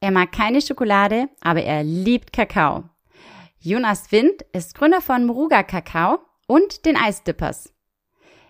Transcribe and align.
Er 0.00 0.12
mag 0.12 0.30
keine 0.30 0.62
Schokolade, 0.62 1.28
aber 1.40 1.62
er 1.62 1.82
liebt 1.82 2.32
Kakao. 2.32 2.84
Jonas 3.58 4.12
Wind 4.12 4.44
ist 4.52 4.76
Gründer 4.76 5.00
von 5.00 5.26
Muruga 5.26 5.64
Kakao 5.64 6.20
und 6.46 6.86
den 6.86 6.96
Eisdippers. 6.96 7.72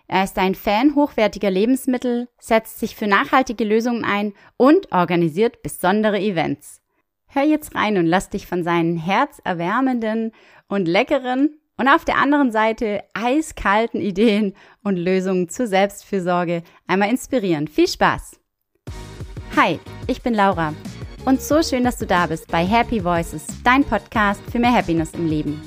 Er 0.07 0.23
ist 0.23 0.37
ein 0.37 0.55
Fan 0.55 0.95
hochwertiger 0.95 1.49
Lebensmittel, 1.49 2.29
setzt 2.39 2.79
sich 2.79 2.95
für 2.95 3.07
nachhaltige 3.07 3.63
Lösungen 3.63 4.03
ein 4.03 4.33
und 4.57 4.91
organisiert 4.91 5.63
besondere 5.63 6.19
Events. 6.19 6.81
Hör 7.27 7.43
jetzt 7.43 7.75
rein 7.75 7.97
und 7.97 8.05
lass 8.05 8.29
dich 8.29 8.47
von 8.47 8.63
seinen 8.63 8.97
herzerwärmenden 8.97 10.31
und 10.67 10.87
leckeren 10.87 11.59
und 11.77 11.87
auf 11.87 12.05
der 12.05 12.17
anderen 12.17 12.51
Seite 12.51 13.03
eiskalten 13.13 14.01
Ideen 14.01 14.55
und 14.83 14.97
Lösungen 14.97 15.49
zur 15.49 15.67
Selbstfürsorge 15.67 16.63
einmal 16.87 17.09
inspirieren. 17.09 17.67
Viel 17.67 17.87
Spaß! 17.87 18.39
Hi, 19.55 19.79
ich 20.07 20.21
bin 20.21 20.33
Laura 20.33 20.73
und 21.29 21.39
so 21.43 21.61
schön, 21.61 21.83
dass 21.83 21.97
du 21.97 22.07
da 22.07 22.25
bist 22.25 22.47
bei 22.47 22.65
Happy 22.65 23.03
Voices, 23.03 23.45
dein 23.63 23.83
Podcast 23.83 24.41
für 24.51 24.57
mehr 24.57 24.73
Happiness 24.73 25.11
im 25.13 25.27
Leben. 25.27 25.61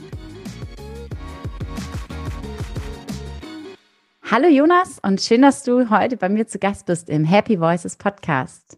Hallo 4.28 4.48
Jonas 4.48 4.98
und 5.04 5.20
schön, 5.20 5.42
dass 5.42 5.62
du 5.62 5.88
heute 5.88 6.16
bei 6.16 6.28
mir 6.28 6.48
zu 6.48 6.58
Gast 6.58 6.86
bist 6.86 7.08
im 7.08 7.24
Happy 7.24 7.60
Voices 7.60 7.94
Podcast. 7.94 8.76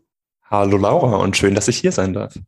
Hallo 0.50 0.76
Laura 0.76 1.16
und 1.16 1.34
schön, 1.38 1.54
dass 1.54 1.68
ich 1.68 1.78
hier 1.78 1.90
sein 1.90 2.12
darf. 2.12 2.38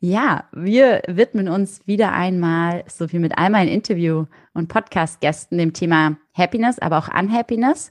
Ja, 0.00 0.44
wir 0.52 1.00
widmen 1.06 1.48
uns 1.48 1.80
wieder 1.86 2.12
einmal, 2.12 2.84
so 2.88 3.10
wie 3.10 3.18
mit 3.18 3.38
all 3.38 3.48
meinen 3.48 3.70
Interview- 3.70 4.26
und 4.52 4.68
Podcast-Gästen, 4.68 5.56
dem 5.56 5.72
Thema 5.72 6.18
Happiness, 6.34 6.78
aber 6.78 6.98
auch 6.98 7.08
Unhappiness. 7.08 7.90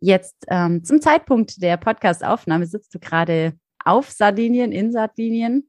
Jetzt 0.00 0.44
ähm, 0.48 0.84
zum 0.84 1.00
Zeitpunkt 1.00 1.62
der 1.62 1.78
Podcast-Aufnahme 1.78 2.66
sitzt 2.66 2.94
du 2.94 2.98
gerade 2.98 3.54
auf 3.84 4.10
Sardinien, 4.10 4.72
in 4.72 4.92
Sardinien 4.92 5.68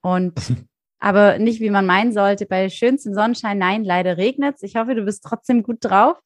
und 0.00 0.34
aber 1.00 1.38
nicht, 1.38 1.60
wie 1.60 1.70
man 1.70 1.86
meinen 1.86 2.12
sollte, 2.12 2.46
bei 2.46 2.68
schönstem 2.68 3.14
Sonnenschein. 3.14 3.58
Nein, 3.58 3.84
leider 3.84 4.16
regnet 4.16 4.56
es. 4.56 4.62
Ich 4.62 4.76
hoffe, 4.76 4.94
du 4.94 5.02
bist 5.02 5.24
trotzdem 5.24 5.62
gut 5.62 5.78
drauf. 5.80 6.18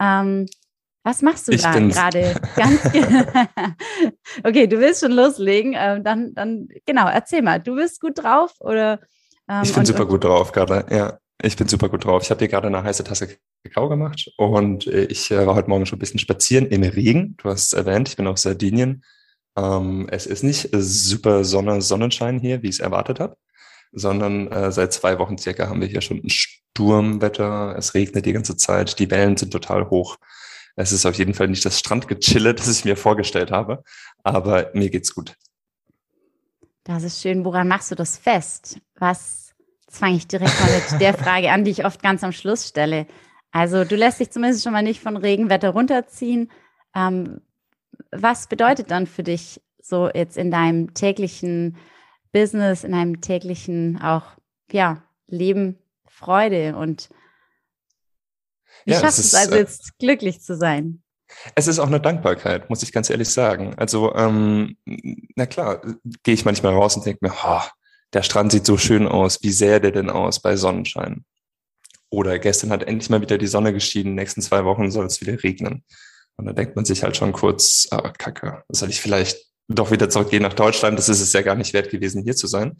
Ähm, 0.00 0.46
was 1.04 1.22
machst 1.22 1.46
du 1.46 1.52
ich 1.52 1.62
da 1.62 1.78
gerade? 1.78 2.34
okay, 4.44 4.66
du 4.66 4.80
willst 4.80 5.02
schon 5.02 5.12
loslegen. 5.12 5.74
Ähm, 5.78 6.02
dann, 6.02 6.34
dann, 6.34 6.68
genau, 6.84 7.06
erzähl 7.08 7.42
mal. 7.42 7.60
Du 7.60 7.76
bist 7.76 8.00
gut 8.00 8.18
drauf 8.18 8.54
oder? 8.58 9.00
Ähm, 9.48 9.62
ich 9.62 9.70
bin 9.70 9.80
und, 9.80 9.86
super 9.86 10.06
gut 10.06 10.24
drauf 10.24 10.50
gerade. 10.50 10.84
Ja, 10.90 11.18
ich 11.40 11.56
bin 11.56 11.68
super 11.68 11.88
gut 11.88 12.04
drauf. 12.04 12.22
Ich 12.24 12.30
habe 12.30 12.38
dir 12.38 12.48
gerade 12.48 12.66
eine 12.66 12.82
heiße 12.82 13.04
Tasse 13.04 13.28
Kakao 13.62 13.88
gemacht 13.88 14.32
und 14.36 14.88
äh, 14.88 15.04
ich 15.04 15.30
äh, 15.30 15.46
war 15.46 15.54
heute 15.54 15.68
Morgen 15.68 15.86
schon 15.86 15.98
ein 15.98 16.00
bisschen 16.00 16.18
spazieren 16.18 16.66
im 16.66 16.82
Regen. 16.82 17.36
Du 17.36 17.50
hast 17.50 17.66
es 17.66 17.72
erwähnt, 17.72 18.08
ich 18.08 18.16
bin 18.16 18.26
auf 18.26 18.38
Sardinien. 18.38 19.04
Ähm, 19.56 20.06
es 20.10 20.26
ist 20.26 20.42
nicht 20.42 20.68
super 20.72 21.44
Sonne, 21.44 21.80
Sonnenschein 21.80 22.38
hier, 22.38 22.62
wie 22.62 22.68
ich 22.68 22.76
es 22.76 22.80
erwartet 22.80 23.20
habe, 23.20 23.36
sondern 23.92 24.48
äh, 24.52 24.70
seit 24.70 24.92
zwei 24.92 25.18
Wochen 25.18 25.38
circa 25.38 25.68
haben 25.68 25.80
wir 25.80 25.88
hier 25.88 26.02
schon 26.02 26.18
ein 26.18 26.30
Sturmwetter. 26.30 27.74
Es 27.76 27.94
regnet 27.94 28.26
die 28.26 28.32
ganze 28.32 28.56
Zeit, 28.56 28.98
die 28.98 29.10
Wellen 29.10 29.36
sind 29.36 29.50
total 29.50 29.88
hoch. 29.88 30.16
Es 30.76 30.92
ist 30.92 31.06
auf 31.06 31.14
jeden 31.16 31.32
Fall 31.32 31.48
nicht 31.48 31.64
das 31.64 31.78
Strandgechille, 31.78 32.54
das 32.54 32.68
ich 32.68 32.84
mir 32.84 32.96
vorgestellt 32.96 33.50
habe, 33.50 33.82
aber 34.22 34.70
mir 34.74 34.90
geht's 34.90 35.14
gut. 35.14 35.34
Das 36.84 37.02
ist 37.02 37.20
schön. 37.20 37.44
Woran 37.44 37.66
machst 37.66 37.90
du 37.90 37.94
das 37.96 38.16
fest? 38.16 38.78
Was, 38.94 39.54
jetzt 39.80 39.98
fange 39.98 40.16
ich 40.16 40.28
direkt 40.28 40.60
mal 40.60 40.70
mit 40.70 41.00
der 41.00 41.14
Frage 41.14 41.50
an, 41.50 41.64
die 41.64 41.72
ich 41.72 41.84
oft 41.84 42.00
ganz 42.00 42.22
am 42.22 42.30
Schluss 42.30 42.68
stelle. 42.68 43.06
Also 43.50 43.84
du 43.84 43.96
lässt 43.96 44.20
dich 44.20 44.30
zumindest 44.30 44.62
schon 44.62 44.72
mal 44.72 44.82
nicht 44.82 45.00
von 45.00 45.16
Regenwetter 45.16 45.70
runterziehen. 45.70 46.52
Ähm, 46.94 47.40
was 48.10 48.48
bedeutet 48.48 48.90
dann 48.90 49.06
für 49.06 49.22
dich 49.22 49.60
so 49.82 50.10
jetzt 50.12 50.36
in 50.36 50.50
deinem 50.50 50.94
täglichen 50.94 51.76
Business, 52.32 52.84
in 52.84 52.92
deinem 52.92 53.20
täglichen 53.20 54.00
auch, 54.00 54.24
ja, 54.70 55.02
Leben 55.28 55.78
Freude 56.08 56.76
und 56.76 57.08
wie 58.84 58.92
ja, 58.92 59.00
schaffst 59.00 59.18
du 59.18 59.22
es 59.22 59.34
also 59.34 59.54
äh, 59.54 59.58
jetzt 59.58 59.98
glücklich 59.98 60.40
zu 60.40 60.56
sein? 60.56 61.02
Es 61.54 61.66
ist 61.66 61.78
auch 61.78 61.88
eine 61.88 62.00
Dankbarkeit, 62.00 62.70
muss 62.70 62.82
ich 62.82 62.92
ganz 62.92 63.10
ehrlich 63.10 63.28
sagen. 63.28 63.74
Also, 63.76 64.14
ähm, 64.14 64.76
na 65.34 65.46
klar, 65.46 65.82
gehe 66.22 66.34
ich 66.34 66.44
manchmal 66.44 66.72
raus 66.72 66.96
und 66.96 67.04
denke 67.04 67.26
mir, 67.26 67.34
oh, 67.44 67.62
der 68.12 68.22
Strand 68.22 68.52
sieht 68.52 68.64
so 68.64 68.78
schön 68.78 69.08
aus, 69.08 69.42
wie 69.42 69.50
sähe 69.50 69.80
der 69.80 69.90
denn 69.90 70.10
aus 70.10 70.40
bei 70.40 70.56
Sonnenschein? 70.56 71.24
Oder 72.10 72.38
gestern 72.38 72.70
hat 72.70 72.84
endlich 72.84 73.10
mal 73.10 73.20
wieder 73.20 73.38
die 73.38 73.48
Sonne 73.48 73.72
geschieden, 73.72 74.14
nächsten 74.14 74.40
zwei 74.40 74.64
Wochen 74.64 74.90
soll 74.90 75.06
es 75.06 75.20
wieder 75.20 75.42
regnen. 75.42 75.84
Und 76.36 76.46
da 76.46 76.52
denkt 76.52 76.76
man 76.76 76.84
sich 76.84 77.02
halt 77.02 77.16
schon 77.16 77.32
kurz, 77.32 77.88
ah, 77.90 78.10
kacke, 78.10 78.64
soll 78.68 78.90
ich 78.90 79.00
vielleicht 79.00 79.46
doch 79.68 79.90
wieder 79.90 80.08
zurückgehen 80.08 80.42
nach 80.42 80.54
Deutschland? 80.54 80.98
Das 80.98 81.08
ist 81.08 81.20
es 81.20 81.32
ja 81.32 81.42
gar 81.42 81.54
nicht 81.54 81.72
wert 81.72 81.90
gewesen, 81.90 82.22
hier 82.22 82.36
zu 82.36 82.46
sein. 82.46 82.76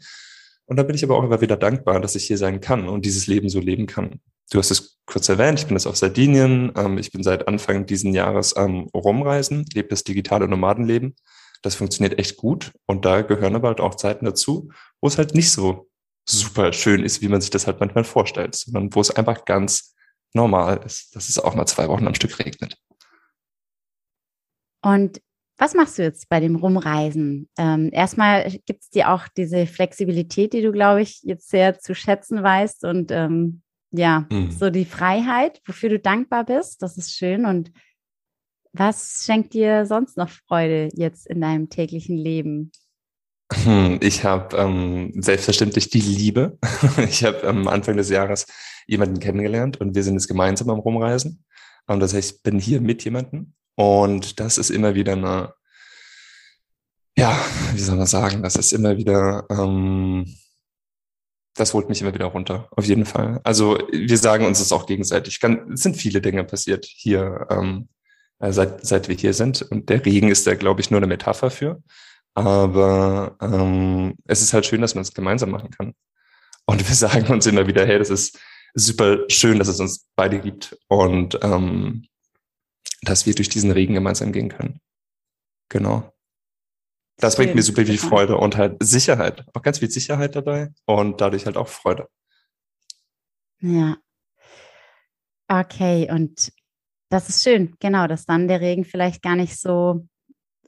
Und 0.65 0.77
da 0.77 0.83
bin 0.83 0.95
ich 0.95 1.03
aber 1.03 1.17
auch 1.17 1.23
immer 1.23 1.41
wieder 1.41 1.57
dankbar, 1.57 1.99
dass 2.01 2.15
ich 2.15 2.25
hier 2.25 2.37
sein 2.37 2.61
kann 2.61 2.89
und 2.89 3.05
dieses 3.05 3.27
Leben 3.27 3.49
so 3.49 3.59
leben 3.59 3.87
kann. 3.87 4.19
Du 4.51 4.59
hast 4.59 4.71
es 4.71 4.97
kurz 5.05 5.27
erwähnt, 5.29 5.59
ich 5.59 5.65
bin 5.65 5.75
jetzt 5.75 5.87
auf 5.87 5.97
Sardinien. 5.97 6.71
Ähm, 6.75 6.97
ich 6.97 7.11
bin 7.11 7.23
seit 7.23 7.47
Anfang 7.47 7.85
diesen 7.85 8.13
Jahres 8.13 8.53
am 8.53 8.87
Rumreisen, 8.93 9.65
lebe 9.73 9.89
das 9.89 10.03
digitale 10.03 10.47
Nomadenleben. 10.47 11.15
Das 11.61 11.75
funktioniert 11.75 12.19
echt 12.19 12.37
gut. 12.37 12.73
Und 12.85 13.05
da 13.05 13.21
gehören 13.21 13.55
aber 13.55 13.69
halt 13.69 13.81
auch 13.81 13.95
Zeiten 13.95 14.25
dazu, 14.25 14.69
wo 15.01 15.07
es 15.07 15.17
halt 15.17 15.33
nicht 15.33 15.51
so 15.51 15.89
super 16.29 16.73
schön 16.73 17.03
ist, 17.03 17.21
wie 17.21 17.29
man 17.29 17.41
sich 17.41 17.49
das 17.49 17.67
halt 17.67 17.79
manchmal 17.79 18.03
vorstellt, 18.03 18.55
sondern 18.55 18.93
wo 18.93 19.01
es 19.01 19.11
einfach 19.11 19.45
ganz 19.45 19.95
normal 20.33 20.81
ist, 20.85 21.15
dass 21.15 21.29
es 21.29 21.39
auch 21.39 21.55
mal 21.55 21.65
zwei 21.65 21.87
Wochen 21.87 22.07
am 22.07 22.15
Stück 22.15 22.37
regnet. 22.39 22.77
Und 24.87 25.21
was 25.57 25.73
machst 25.73 25.97
du 25.97 26.03
jetzt 26.03 26.29
bei 26.29 26.39
dem 26.39 26.55
Rumreisen? 26.55 27.49
Ähm, 27.57 27.89
erstmal 27.91 28.49
gibt 28.65 28.83
es 28.83 28.89
dir 28.89 29.11
auch 29.11 29.27
diese 29.27 29.67
Flexibilität, 29.67 30.53
die 30.53 30.61
du, 30.61 30.71
glaube 30.71 31.01
ich, 31.01 31.23
jetzt 31.23 31.49
sehr 31.49 31.77
zu 31.77 31.93
schätzen 31.93 32.41
weißt 32.41 32.85
und 32.85 33.11
ähm, 33.11 33.63
ja, 33.91 34.27
mhm. 34.31 34.51
so 34.51 34.69
die 34.69 34.85
Freiheit, 34.85 35.61
wofür 35.65 35.89
du 35.89 35.99
dankbar 35.99 36.45
bist. 36.45 36.81
Das 36.81 36.97
ist 36.97 37.13
schön. 37.13 37.45
Und 37.45 37.71
was 38.71 39.23
schenkt 39.25 39.53
dir 39.53 39.85
sonst 39.85 40.15
noch 40.15 40.29
Freude 40.29 40.87
jetzt 40.93 41.27
in 41.27 41.41
deinem 41.41 41.69
täglichen 41.69 42.17
Leben? 42.17 42.71
Hm, 43.51 43.99
ich 44.01 44.23
habe 44.23 44.55
ähm, 44.55 45.11
selbstverständlich 45.15 45.89
die 45.89 46.01
Liebe. 46.01 46.57
Ich 47.09 47.25
habe 47.25 47.45
am 47.45 47.67
Anfang 47.67 47.97
des 47.97 48.09
Jahres 48.09 48.45
jemanden 48.85 49.19
kennengelernt 49.19 49.81
und 49.81 49.95
wir 49.95 50.03
sind 50.03 50.13
jetzt 50.13 50.29
gemeinsam 50.29 50.69
am 50.69 50.79
Rumreisen. 50.79 51.43
Und 51.87 51.99
das 51.99 52.13
heißt, 52.13 52.35
ich 52.35 52.43
bin 52.43 52.59
hier 52.59 52.79
mit 52.79 53.03
jemandem 53.03 53.53
und 53.77 54.39
das 54.39 54.57
ist 54.57 54.71
immer 54.71 54.95
wieder 54.95 55.13
eine, 55.13 55.53
ja, 57.15 57.39
wie 57.73 57.79
soll 57.79 57.95
man 57.95 58.07
sagen, 58.07 58.41
das 58.41 58.55
ist 58.55 58.73
immer 58.73 58.97
wieder, 58.97 59.45
ähm, 59.51 60.25
das 61.53 61.75
holt 61.75 61.87
mich 61.87 62.01
immer 62.01 62.13
wieder 62.13 62.25
runter, 62.25 62.69
auf 62.71 62.85
jeden 62.85 63.05
Fall. 63.05 63.39
Also 63.43 63.77
wir 63.91 64.17
sagen 64.17 64.45
uns 64.45 64.59
das 64.59 64.71
auch 64.71 64.87
gegenseitig. 64.87 65.39
Kann, 65.39 65.73
es 65.73 65.83
sind 65.83 65.95
viele 65.95 66.21
Dinge 66.21 66.43
passiert 66.43 66.85
hier, 66.85 67.45
ähm, 67.51 67.87
äh, 68.39 68.51
seit, 68.51 68.83
seit 68.83 69.09
wir 69.09 69.15
hier 69.15 69.33
sind. 69.33 69.61
Und 69.61 69.89
der 69.89 70.03
Regen 70.03 70.29
ist 70.29 70.47
da, 70.47 70.55
glaube 70.55 70.81
ich, 70.81 70.89
nur 70.89 70.99
eine 70.99 71.07
Metapher 71.07 71.51
für. 71.51 71.83
Aber 72.33 73.37
ähm, 73.41 74.15
es 74.25 74.41
ist 74.41 74.53
halt 74.53 74.65
schön, 74.65 74.81
dass 74.81 74.95
man 74.95 75.03
es 75.03 75.13
gemeinsam 75.13 75.51
machen 75.51 75.69
kann. 75.69 75.93
Und 76.65 76.87
wir 76.87 76.95
sagen 76.95 77.27
uns 77.27 77.45
immer 77.45 77.67
wieder, 77.67 77.85
hey, 77.85 77.99
das 77.99 78.09
ist 78.09 78.39
super 78.73 79.19
schön, 79.29 79.59
dass 79.59 79.67
es 79.67 79.79
uns 79.79 80.07
beide 80.15 80.39
gibt. 80.39 80.77
Und 80.87 81.37
ähm, 81.43 82.07
dass 83.01 83.25
wir 83.25 83.35
durch 83.35 83.49
diesen 83.49 83.71
Regen 83.71 83.93
gemeinsam 83.93 84.31
gehen 84.31 84.49
können. 84.49 84.79
Genau. 85.69 86.13
Das 87.17 87.35
bringt 87.35 87.55
mir 87.55 87.63
super 87.63 87.85
viel 87.85 87.97
Freude 87.97 88.37
und 88.37 88.57
halt 88.57 88.77
Sicherheit. 88.81 89.43
Auch 89.53 89.63
ganz 89.63 89.79
viel 89.79 89.89
Sicherheit 89.89 90.35
dabei 90.35 90.71
und 90.85 91.19
dadurch 91.19 91.45
halt 91.45 91.57
auch 91.57 91.67
Freude. 91.67 92.07
Ja. 93.59 93.97
Okay, 95.47 96.09
und 96.11 96.51
das 97.09 97.29
ist 97.29 97.43
schön, 97.43 97.75
genau, 97.79 98.07
dass 98.07 98.25
dann 98.25 98.47
der 98.47 98.61
Regen 98.61 98.85
vielleicht 98.85 99.23
gar 99.23 99.35
nicht 99.35 99.57
so, 99.59 100.05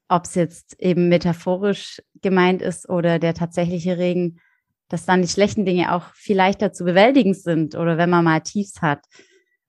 ob 0.07 0.25
es 0.25 0.35
jetzt 0.35 0.79
eben 0.79 1.09
metaphorisch 1.09 2.01
gemeint 2.21 2.61
ist 2.61 2.89
oder 2.89 3.19
der 3.19 3.33
tatsächliche 3.33 3.97
Regen, 3.97 4.39
dass 4.87 5.05
dann 5.05 5.21
die 5.21 5.27
schlechten 5.27 5.65
Dinge 5.65 5.93
auch 5.93 6.13
viel 6.15 6.37
leichter 6.37 6.73
zu 6.73 6.83
bewältigen 6.83 7.35
sind 7.35 7.75
oder 7.75 7.97
wenn 7.97 8.09
man 8.09 8.23
mal 8.23 8.39
Tiefs 8.39 8.81
hat. 8.81 9.05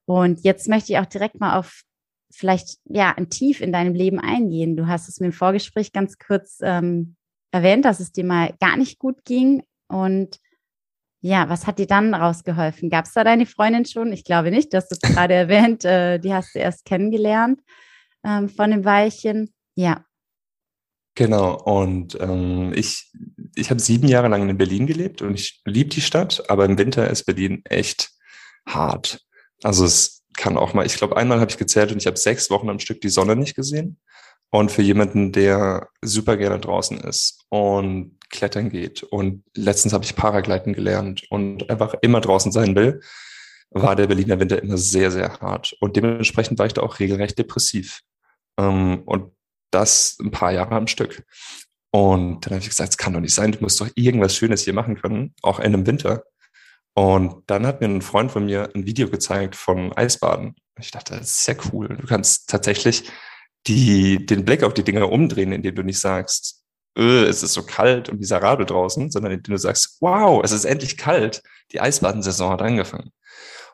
Und 0.06 0.44
jetzt 0.44 0.68
möchte 0.68 0.92
ich 0.92 0.98
auch 0.98 1.06
direkt 1.06 1.40
mal 1.40 1.58
auf 1.58 1.82
vielleicht 2.30 2.78
ja 2.84 3.14
Tief 3.28 3.60
in 3.60 3.72
deinem 3.72 3.94
Leben 3.94 4.18
eingehen. 4.18 4.76
Du 4.76 4.86
hast 4.86 5.08
es 5.08 5.20
mir 5.20 5.26
im 5.26 5.32
Vorgespräch 5.32 5.92
ganz 5.92 6.18
kurz 6.18 6.58
ähm, 6.62 7.16
erwähnt, 7.50 7.84
dass 7.84 8.00
es 8.00 8.12
dir 8.12 8.24
mal 8.24 8.54
gar 8.60 8.76
nicht 8.76 8.98
gut 8.98 9.24
ging. 9.24 9.62
Und 9.88 10.38
ja, 11.20 11.48
was 11.48 11.66
hat 11.66 11.78
dir 11.78 11.86
dann 11.86 12.14
rausgeholfen? 12.14 12.88
Gab 12.88 13.04
es 13.04 13.12
da 13.12 13.24
deine 13.24 13.46
Freundin 13.46 13.84
schon? 13.84 14.12
Ich 14.12 14.24
glaube 14.24 14.50
nicht, 14.50 14.72
dass 14.72 14.88
du 14.88 14.96
es 15.00 15.00
gerade 15.00 15.34
erwähnt, 15.34 15.84
äh, 15.84 16.18
die 16.18 16.32
hast 16.32 16.54
du 16.54 16.58
erst 16.58 16.84
kennengelernt 16.84 17.60
ähm, 18.24 18.48
von 18.48 18.70
dem 18.70 18.84
Weilchen. 18.84 19.52
Ja. 19.74 20.04
Genau, 21.16 21.60
und 21.60 22.18
ähm, 22.20 22.72
ich, 22.74 23.12
ich 23.54 23.70
habe 23.70 23.80
sieben 23.80 24.08
Jahre 24.08 24.28
lang 24.28 24.48
in 24.48 24.56
Berlin 24.56 24.86
gelebt 24.86 25.22
und 25.22 25.34
ich 25.34 25.60
liebe 25.64 25.90
die 25.90 26.00
Stadt, 26.00 26.48
aber 26.48 26.64
im 26.64 26.78
Winter 26.78 27.10
ist 27.10 27.24
Berlin 27.24 27.62
echt 27.64 28.10
hart. 28.66 29.20
Also 29.62 29.84
es 29.84 30.19
kann 30.36 30.56
auch 30.56 30.74
mal, 30.74 30.86
ich 30.86 30.96
glaube, 30.96 31.16
einmal 31.16 31.40
habe 31.40 31.50
ich 31.50 31.58
gezählt 31.58 31.92
und 31.92 31.98
ich 31.98 32.06
habe 32.06 32.16
sechs 32.16 32.50
Wochen 32.50 32.70
am 32.70 32.78
Stück 32.78 33.00
die 33.00 33.08
Sonne 33.08 33.36
nicht 33.36 33.54
gesehen. 33.54 33.98
Und 34.50 34.72
für 34.72 34.82
jemanden, 34.82 35.32
der 35.32 35.88
super 36.02 36.36
gerne 36.36 36.58
draußen 36.58 36.98
ist 36.98 37.44
und 37.50 38.18
klettern 38.30 38.70
geht 38.70 39.02
und 39.02 39.44
letztens 39.54 39.92
habe 39.92 40.04
ich 40.04 40.16
Paragliden 40.16 40.72
gelernt 40.72 41.24
und 41.30 41.70
einfach 41.70 41.94
immer 42.02 42.20
draußen 42.20 42.50
sein 42.50 42.74
will, 42.74 43.00
war 43.70 43.94
der 43.94 44.08
Berliner 44.08 44.40
Winter 44.40 44.60
immer 44.62 44.76
sehr, 44.76 45.10
sehr 45.10 45.40
hart. 45.40 45.76
Und 45.80 45.96
dementsprechend 45.96 46.58
war 46.58 46.66
ich 46.66 46.72
da 46.72 46.82
auch 46.82 46.98
regelrecht 46.98 47.38
depressiv. 47.38 48.00
Ähm, 48.58 49.02
und 49.06 49.32
das 49.70 50.16
ein 50.20 50.32
paar 50.32 50.52
Jahre 50.52 50.74
am 50.74 50.88
Stück. 50.88 51.24
Und 51.92 52.46
dann 52.46 52.54
habe 52.54 52.62
ich 52.62 52.68
gesagt, 52.68 52.90
es 52.90 52.96
kann 52.96 53.12
doch 53.12 53.20
nicht 53.20 53.34
sein, 53.34 53.52
du 53.52 53.60
musst 53.60 53.80
doch 53.80 53.88
irgendwas 53.94 54.34
Schönes 54.34 54.62
hier 54.62 54.74
machen 54.74 55.00
können, 55.00 55.34
auch 55.42 55.58
in 55.58 55.66
einem 55.66 55.86
Winter. 55.86 56.24
Und 57.00 57.44
dann 57.46 57.66
hat 57.66 57.80
mir 57.80 57.86
ein 57.86 58.02
Freund 58.02 58.30
von 58.30 58.44
mir 58.44 58.68
ein 58.74 58.84
Video 58.84 59.08
gezeigt 59.08 59.56
von 59.56 59.90
Eisbaden. 59.94 60.54
Ich 60.78 60.90
dachte, 60.90 61.14
das 61.14 61.30
ist 61.30 61.44
sehr 61.44 61.56
cool. 61.72 61.88
Du 61.88 62.06
kannst 62.06 62.50
tatsächlich 62.50 63.10
die, 63.66 64.26
den 64.26 64.44
Blick 64.44 64.62
auf 64.62 64.74
die 64.74 64.84
Dinge 64.84 65.06
umdrehen, 65.06 65.52
indem 65.52 65.76
du 65.76 65.82
nicht 65.82 65.98
sagst, 65.98 66.62
öh, 66.98 67.24
es 67.24 67.42
ist 67.42 67.54
so 67.54 67.62
kalt 67.62 68.10
und 68.10 68.20
miserabel 68.20 68.66
draußen, 68.66 69.10
sondern 69.10 69.32
indem 69.32 69.54
du 69.54 69.58
sagst, 69.58 69.96
wow, 70.00 70.42
es 70.44 70.52
ist 70.52 70.66
endlich 70.66 70.98
kalt. 70.98 71.42
Die 71.72 71.80
Eisbadensaison 71.80 72.50
hat 72.50 72.60
angefangen. 72.60 73.12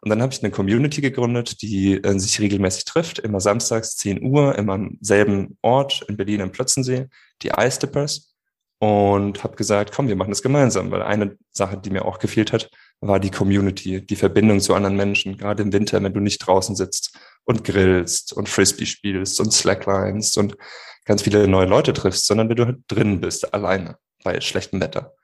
Und 0.02 0.10
dann 0.10 0.22
habe 0.22 0.32
ich 0.32 0.40
eine 0.44 0.52
Community 0.52 1.00
gegründet, 1.00 1.62
die 1.62 1.94
äh, 1.94 2.20
sich 2.20 2.38
regelmäßig 2.38 2.84
trifft, 2.84 3.18
immer 3.18 3.40
samstags 3.40 3.96
10 3.96 4.22
Uhr, 4.22 4.56
immer 4.56 4.74
am 4.74 4.98
selben 5.00 5.58
Ort 5.62 6.04
in 6.08 6.16
Berlin 6.16 6.42
am 6.42 6.52
Plötzensee, 6.52 7.08
die 7.42 7.48
Ice 7.58 7.80
Dippers. 7.80 8.36
Und 8.78 9.42
habe 9.42 9.56
gesagt, 9.56 9.92
komm, 9.92 10.06
wir 10.06 10.16
machen 10.16 10.30
das 10.30 10.42
gemeinsam, 10.42 10.92
weil 10.92 11.02
eine 11.02 11.36
Sache, 11.50 11.78
die 11.78 11.90
mir 11.90 12.04
auch 12.04 12.20
gefehlt 12.20 12.52
hat, 12.52 12.70
war 13.00 13.20
die 13.20 13.30
Community, 13.30 14.04
die 14.04 14.16
Verbindung 14.16 14.60
zu 14.60 14.74
anderen 14.74 14.96
Menschen, 14.96 15.36
gerade 15.36 15.62
im 15.62 15.72
Winter, 15.72 16.02
wenn 16.02 16.14
du 16.14 16.20
nicht 16.20 16.38
draußen 16.38 16.76
sitzt 16.76 17.18
und 17.44 17.64
grillst 17.64 18.32
und 18.32 18.48
Frisbee 18.48 18.86
spielst 18.86 19.40
und 19.40 19.52
Slacklines 19.52 20.36
und 20.36 20.56
ganz 21.04 21.22
viele 21.22 21.46
neue 21.46 21.66
Leute 21.66 21.92
triffst, 21.92 22.26
sondern 22.26 22.48
wenn 22.48 22.56
du 22.56 22.66
halt 22.66 22.78
drin 22.88 23.20
bist, 23.20 23.52
alleine 23.54 23.96
bei 24.24 24.40
schlechtem 24.40 24.80
Wetter. 24.80 25.14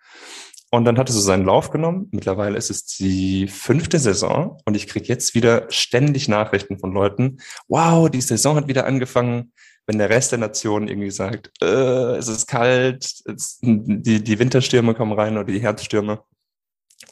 Und 0.74 0.86
dann 0.86 0.96
hat 0.96 1.10
es 1.10 1.16
so 1.16 1.20
seinen 1.20 1.44
Lauf 1.44 1.68
genommen. 1.70 2.08
Mittlerweile 2.12 2.56
ist 2.56 2.70
es 2.70 2.86
die 2.86 3.46
fünfte 3.46 3.98
Saison 3.98 4.58
und 4.64 4.74
ich 4.74 4.86
kriege 4.86 5.06
jetzt 5.06 5.34
wieder 5.34 5.66
ständig 5.68 6.28
Nachrichten 6.28 6.78
von 6.78 6.92
Leuten. 6.92 7.40
Wow, 7.68 8.08
die 8.08 8.22
Saison 8.22 8.56
hat 8.56 8.68
wieder 8.68 8.86
angefangen. 8.86 9.52
Wenn 9.86 9.98
der 9.98 10.08
Rest 10.08 10.32
der 10.32 10.38
Nation 10.38 10.88
irgendwie 10.88 11.10
sagt, 11.10 11.50
äh, 11.60 12.16
es 12.16 12.28
ist 12.28 12.46
kalt, 12.46 13.04
es, 13.26 13.58
die, 13.60 14.22
die 14.22 14.38
Winterstürme 14.38 14.94
kommen 14.94 15.12
rein 15.12 15.36
oder 15.36 15.52
die 15.52 15.60
Herbststürme, 15.60 16.22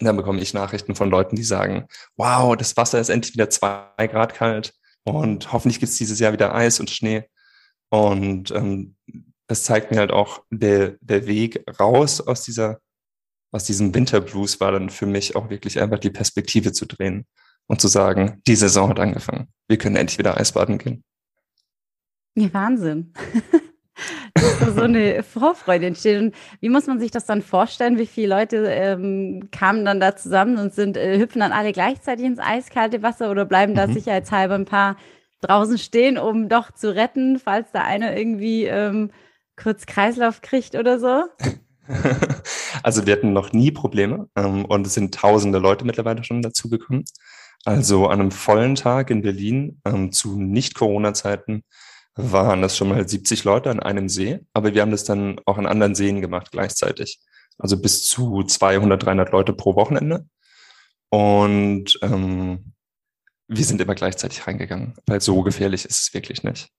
dann 0.07 0.17
bekomme 0.17 0.41
ich 0.41 0.55
Nachrichten 0.55 0.95
von 0.95 1.11
Leuten, 1.11 1.37
die 1.37 1.45
sagen, 1.45 1.87
wow, 2.17 2.57
das 2.57 2.77
Wasser 2.77 3.01
ist 3.01 3.09
endlich 3.09 3.35
wieder 3.35 3.51
zwei 3.51 3.89
Grad 3.99 4.35
kalt 4.35 4.75
und 5.05 5.53
hoffentlich 5.53 5.81
gibt 5.81 5.91
es 5.91 5.99
dieses 5.99 6.19
Jahr 6.19 6.33
wieder 6.33 6.55
Eis 6.55 6.81
und 6.81 6.91
Schnee. 6.91 7.25
Und 7.91 8.51
ähm, 8.53 8.97
das 9.47 9.65
zeigt 9.65 9.91
mir 9.91 9.99
halt 9.99 10.13
auch, 10.13 10.45
der, 10.51 10.97
der 11.01 11.27
Weg 11.27 11.65
raus 11.81 12.21
aus 12.21 12.43
dieser 12.43 12.81
aus 13.53 13.65
diesem 13.65 13.95
Winterblues 13.95 14.61
war 14.61 14.73
dann 14.73 14.91
für 14.91 15.07
mich 15.07 15.37
auch 15.37 15.51
wirklich 15.51 15.81
einfach 15.81 15.99
die 15.99 16.11
Perspektive 16.11 16.73
zu 16.73 16.87
drehen 16.87 17.27
und 17.67 17.81
zu 17.81 17.89
sagen, 17.89 18.41
die 18.47 18.57
Saison 18.57 18.91
hat 18.91 19.01
angefangen. 19.01 19.49
Wir 19.69 19.79
können 19.79 19.97
endlich 19.97 20.19
wieder 20.19 20.37
Eisbaden 20.37 20.79
gehen. 20.79 21.05
Ja, 22.37 22.53
Wahnsinn. 22.53 23.13
Dass 24.35 24.75
so 24.75 24.83
eine 24.83 25.23
Vorfreude 25.23 25.87
entsteht. 25.87 26.21
Und 26.21 26.35
wie 26.61 26.69
muss 26.69 26.87
man 26.87 27.01
sich 27.01 27.11
das 27.11 27.27
dann 27.27 27.43
vorstellen? 27.43 27.99
Wie 27.99 28.07
viele 28.07 28.29
Leute 28.29 28.67
ähm, 28.69 29.49
kamen 29.51 29.85
dann 29.85 30.01
da 30.01 30.17
zusammen 30.17 30.59
und 30.59 30.75
sind, 30.75 30.97
äh, 30.97 31.19
hüpfen 31.19 31.41
dann 31.41 31.53
alle 31.53 31.73
gleichzeitig 31.73 32.25
ins 32.25 32.39
eiskalte 32.39 33.03
Wasser 33.03 33.31
oder 33.31 33.45
bleiben 33.45 33.75
da 33.75 33.87
mhm. 33.87 33.95
sicherheitshalber 33.95 34.55
ein 34.55 34.65
paar 34.65 34.97
draußen 35.41 35.79
stehen, 35.79 36.19
um 36.19 36.49
doch 36.49 36.71
zu 36.73 36.95
retten, 36.95 37.39
falls 37.39 37.73
da 37.73 37.83
einer 37.83 38.17
irgendwie 38.17 38.65
ähm, 38.65 39.11
kurz 39.57 39.87
Kreislauf 39.87 40.41
kriegt 40.43 40.75
oder 40.75 40.99
so? 40.99 41.25
also 42.83 43.07
wir 43.07 43.15
hatten 43.15 43.33
noch 43.33 43.53
nie 43.53 43.71
Probleme 43.71 44.29
ähm, 44.37 44.65
und 44.65 44.87
es 44.87 44.95
sind 44.95 45.15
tausende 45.15 45.59
Leute 45.59 45.85
mittlerweile 45.85 46.25
schon 46.25 46.43
dazugekommen. 46.43 47.05
Also 47.65 48.07
an 48.07 48.21
einem 48.21 48.31
vollen 48.31 48.75
Tag 48.75 49.11
in 49.11 49.23
Berlin 49.23 49.81
ähm, 49.85 50.13
zu 50.13 50.41
Nicht-Corona-Zeiten 50.41 51.63
waren 52.15 52.63
das 52.63 52.77
schon 52.77 52.89
mal 52.89 53.09
70 53.09 53.45
Leute 53.45 53.71
an 53.71 53.81
einem 53.81 54.09
See, 54.09 54.41
aber 54.53 54.75
wir 54.75 54.83
haben 54.83 54.91
das 54.91 55.05
dann 55.05 55.41
auch 55.47 55.59
an 55.59 55.67
anderen 55.67 55.95
Seen 55.95 56.21
gemacht 56.21 56.51
gleichzeitig. 56.53 57.21
Also 57.59 57.81
bis 57.81 58.05
zu 58.07 58.43
200, 58.43 59.03
300 59.03 59.33
Leute 59.33 59.53
pro 59.53 59.75
Wochenende. 59.77 60.27
Und 61.11 61.99
ähm, 62.03 62.73
wir 63.49 63.65
sind 63.65 63.81
immer 63.81 63.95
gleichzeitig 63.95 64.47
reingegangen, 64.47 64.95
weil 65.07 65.21
so 65.21 65.43
gefährlich 65.43 65.85
ist 65.85 66.03
es 66.03 66.15
wirklich 66.15 66.43
nicht. 66.45 66.71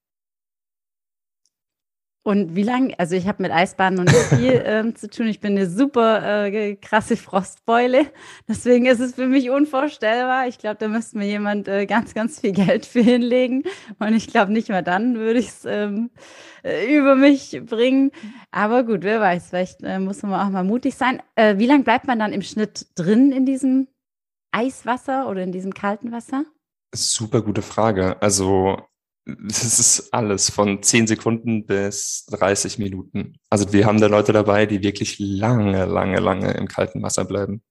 Und 2.24 2.54
wie 2.54 2.62
lange, 2.62 2.96
also 2.98 3.16
ich 3.16 3.26
habe 3.26 3.42
mit 3.42 3.50
Eisbahnen 3.50 4.04
nicht 4.04 4.16
viel 4.16 4.62
ähm, 4.64 4.94
zu 4.94 5.10
tun. 5.10 5.26
Ich 5.26 5.40
bin 5.40 5.56
eine 5.56 5.68
super 5.68 6.44
äh, 6.46 6.76
krasse 6.76 7.16
Frostbeule. 7.16 8.06
Deswegen 8.48 8.86
ist 8.86 9.00
es 9.00 9.16
für 9.16 9.26
mich 9.26 9.50
unvorstellbar. 9.50 10.46
Ich 10.46 10.58
glaube, 10.58 10.76
da 10.78 10.86
müsste 10.86 11.18
mir 11.18 11.26
jemand 11.26 11.66
äh, 11.66 11.86
ganz, 11.86 12.14
ganz 12.14 12.38
viel 12.38 12.52
Geld 12.52 12.86
für 12.86 13.00
hinlegen. 13.00 13.64
Und 13.98 14.14
ich 14.14 14.28
glaube, 14.28 14.52
nicht 14.52 14.68
mal 14.68 14.82
dann 14.82 15.16
würde 15.16 15.40
ich 15.40 15.48
es 15.48 15.64
ähm, 15.64 16.10
äh, 16.62 16.96
über 16.96 17.16
mich 17.16 17.60
bringen. 17.66 18.12
Aber 18.52 18.84
gut, 18.84 19.02
wer 19.02 19.20
weiß, 19.20 19.48
vielleicht 19.48 19.82
äh, 19.82 19.98
muss 19.98 20.22
man 20.22 20.34
auch 20.34 20.50
mal 20.50 20.64
mutig 20.64 20.94
sein. 20.94 21.20
Äh, 21.34 21.58
wie 21.58 21.66
lange 21.66 21.82
bleibt 21.82 22.06
man 22.06 22.20
dann 22.20 22.32
im 22.32 22.42
Schnitt 22.42 22.86
drin 22.94 23.32
in 23.32 23.46
diesem 23.46 23.88
Eiswasser 24.52 25.28
oder 25.28 25.42
in 25.42 25.50
diesem 25.50 25.74
kalten 25.74 26.12
Wasser? 26.12 26.44
Super 26.94 27.42
gute 27.42 27.62
Frage. 27.62 28.22
Also 28.22 28.76
das 29.24 29.78
ist 29.78 30.12
alles 30.12 30.50
von 30.50 30.82
10 30.82 31.06
Sekunden 31.06 31.64
bis 31.64 32.26
30 32.30 32.78
Minuten. 32.78 33.34
Also 33.50 33.72
wir 33.72 33.86
haben 33.86 34.00
da 34.00 34.08
Leute 34.08 34.32
dabei, 34.32 34.66
die 34.66 34.82
wirklich 34.82 35.18
lange, 35.18 35.84
lange, 35.84 36.18
lange 36.18 36.52
im 36.52 36.66
kalten 36.66 37.02
Wasser 37.02 37.24
bleiben. 37.24 37.62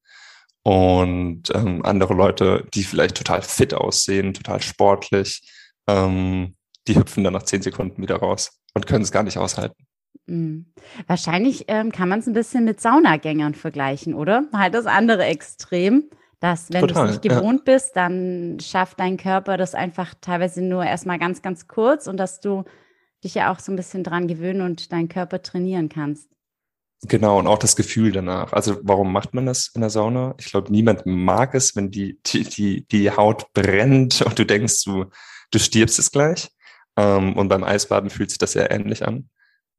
Und 0.64 1.44
ähm, 1.54 1.84
andere 1.84 2.14
Leute, 2.14 2.68
die 2.74 2.84
vielleicht 2.84 3.18
total 3.18 3.42
fit 3.42 3.74
aussehen, 3.74 4.34
total 4.34 4.62
sportlich, 4.62 5.42
ähm, 5.88 6.56
die 6.88 6.96
hüpfen 6.96 7.24
dann 7.24 7.34
nach 7.34 7.44
10 7.44 7.64
Sekunden 7.64 8.02
wieder 8.02 8.18
raus 8.18 8.60
und 8.74 8.88
können 8.88 9.04
es 9.04 9.12
gar 9.12 9.24
nicht 9.24 9.38
aushalten. 9.38 9.86
Mhm. 10.28 10.68
Wahrscheinlich 11.08 11.66
ähm, 11.68 11.92
kann 11.92 12.10
man 12.10 12.20
es 12.20 12.28
ein 12.28 12.34
bisschen 12.34 12.64
mit 12.64 12.80
Saunagängern 12.80 13.56
vergleichen, 13.56 14.14
oder? 14.14 14.46
Halt 14.54 14.74
das 14.74 14.86
andere 14.86 15.26
Extrem. 15.26 16.10
Dass, 16.42 16.72
wenn 16.72 16.88
du 16.88 16.94
es 16.94 17.12
nicht 17.12 17.22
gewohnt 17.22 17.62
ja. 17.68 17.74
bist, 17.74 17.96
dann 17.96 18.58
schafft 18.60 19.00
dein 19.00 19.18
Körper 19.18 19.58
das 19.58 19.76
einfach 19.76 20.16
teilweise 20.20 20.62
nur 20.64 20.84
erstmal 20.84 21.20
ganz, 21.20 21.42
ganz 21.44 21.68
kurz 21.68 22.08
und 22.08 22.18
dass 22.18 22.40
du 22.40 22.66
dich 23.24 23.36
ja 23.36 23.54
auch 23.54 23.60
so 23.60 23.72
ein 23.72 23.76
bisschen 23.76 24.04
dran 24.04 24.28
gewöhnen 24.28 24.62
und 24.62 24.92
deinen 24.92 25.08
Körper 25.08 25.44
trainieren 25.44 25.88
kannst. 25.88 26.32
Genau, 27.04 27.40
und 27.40 27.48
auch 27.48 27.60
das 27.60 27.76
Gefühl 27.76 28.12
danach. 28.12 28.54
Also 28.54 28.80
warum 28.84 29.14
macht 29.14 29.34
man 29.34 29.46
das 29.46 29.72
in 29.74 29.82
der 29.82 29.92
Sauna? 29.92 30.36
Ich 30.40 30.48
glaube, 30.48 30.72
niemand 30.72 31.06
mag 31.06 31.56
es, 31.56 31.76
wenn 31.76 31.90
die, 31.90 32.20
die, 32.26 32.44
die, 32.44 32.88
die 32.88 33.12
Haut 33.12 33.54
brennt 33.54 34.22
und 34.22 34.38
du 34.38 34.46
denkst, 34.46 34.84
du, 34.84 35.06
du 35.52 35.60
stirbst 35.60 36.00
es 36.00 36.12
gleich. 36.12 36.50
Ähm, 36.98 37.38
und 37.38 37.50
beim 37.50 37.64
Eisbaden 37.64 38.10
fühlt 38.10 38.30
sich 38.30 38.40
das 38.40 38.54
sehr 38.54 38.72
ähnlich 38.72 39.08
an. 39.08 39.30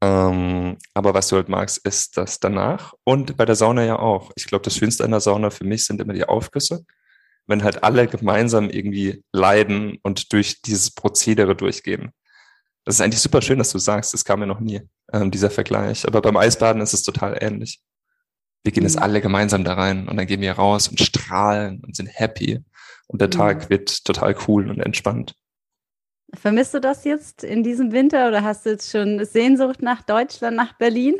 Ähm, 0.02 0.78
aber 0.94 1.14
was 1.14 1.28
du 1.28 1.37
halt 1.37 1.49
magst, 1.49 1.78
ist 1.87 2.16
das 2.16 2.40
danach. 2.40 2.92
Und 3.04 3.37
bei 3.37 3.44
der 3.44 3.54
Sauna 3.54 3.85
ja 3.85 4.00
auch. 4.00 4.32
Ich 4.35 4.47
glaube, 4.47 4.64
das 4.64 4.76
Schönste 4.76 5.04
an 5.04 5.12
der 5.12 5.21
Sauna 5.21 5.50
für 5.50 5.64
mich 5.64 5.85
sind 5.85 6.00
immer 6.00 6.12
die 6.12 6.25
Aufgüsse. 6.25 6.85
Wenn 7.47 7.62
halt 7.62 7.85
alle 7.85 8.09
gemeinsam 8.09 8.68
irgendwie 8.68 9.23
leiden 9.32 9.99
und 10.02 10.32
durch 10.32 10.61
dieses 10.61 10.90
Prozedere 10.90 11.54
durchgehen. 11.54 12.11
Das 12.85 12.97
ist 12.97 13.00
eigentlich 13.00 13.21
super 13.21 13.42
schön, 13.42 13.59
dass 13.59 13.71
du 13.71 13.78
sagst, 13.78 14.12
das 14.12 14.25
kam 14.25 14.40
mir 14.40 14.49
noch 14.49 14.59
nie, 14.59 14.82
ähm, 15.12 15.30
dieser 15.30 15.50
Vergleich. 15.50 16.04
Aber 16.04 16.21
beim 16.21 16.37
Eisbaden 16.37 16.82
ist 16.82 16.94
es 16.94 17.04
total 17.04 17.38
ähnlich. 17.40 17.80
Wir 18.64 18.73
gehen 18.73 18.82
jetzt 18.82 18.97
mhm. 18.97 19.02
alle 19.02 19.21
gemeinsam 19.21 19.62
da 19.62 19.75
rein 19.75 20.09
und 20.09 20.16
dann 20.16 20.26
gehen 20.26 20.40
wir 20.40 20.52
raus 20.52 20.88
und 20.88 21.00
strahlen 21.00 21.80
und 21.85 21.94
sind 21.94 22.09
happy. 22.09 22.61
Und 23.06 23.21
der 23.21 23.30
Tag 23.30 23.71
wird 23.71 24.04
total 24.04 24.35
cool 24.49 24.68
und 24.68 24.80
entspannt. 24.80 25.35
Vermisst 26.35 26.75
du 26.75 26.81
das 26.81 27.05
jetzt 27.05 27.45
in 27.45 27.62
diesem 27.62 27.93
Winter 27.93 28.29
oder 28.29 28.43
hast 28.43 28.65
du 28.65 28.71
jetzt 28.71 28.91
schon 28.91 29.25
Sehnsucht 29.25 29.83
nach 29.83 30.03
Deutschland, 30.03 30.57
nach 30.57 30.73
Berlin? 30.79 31.17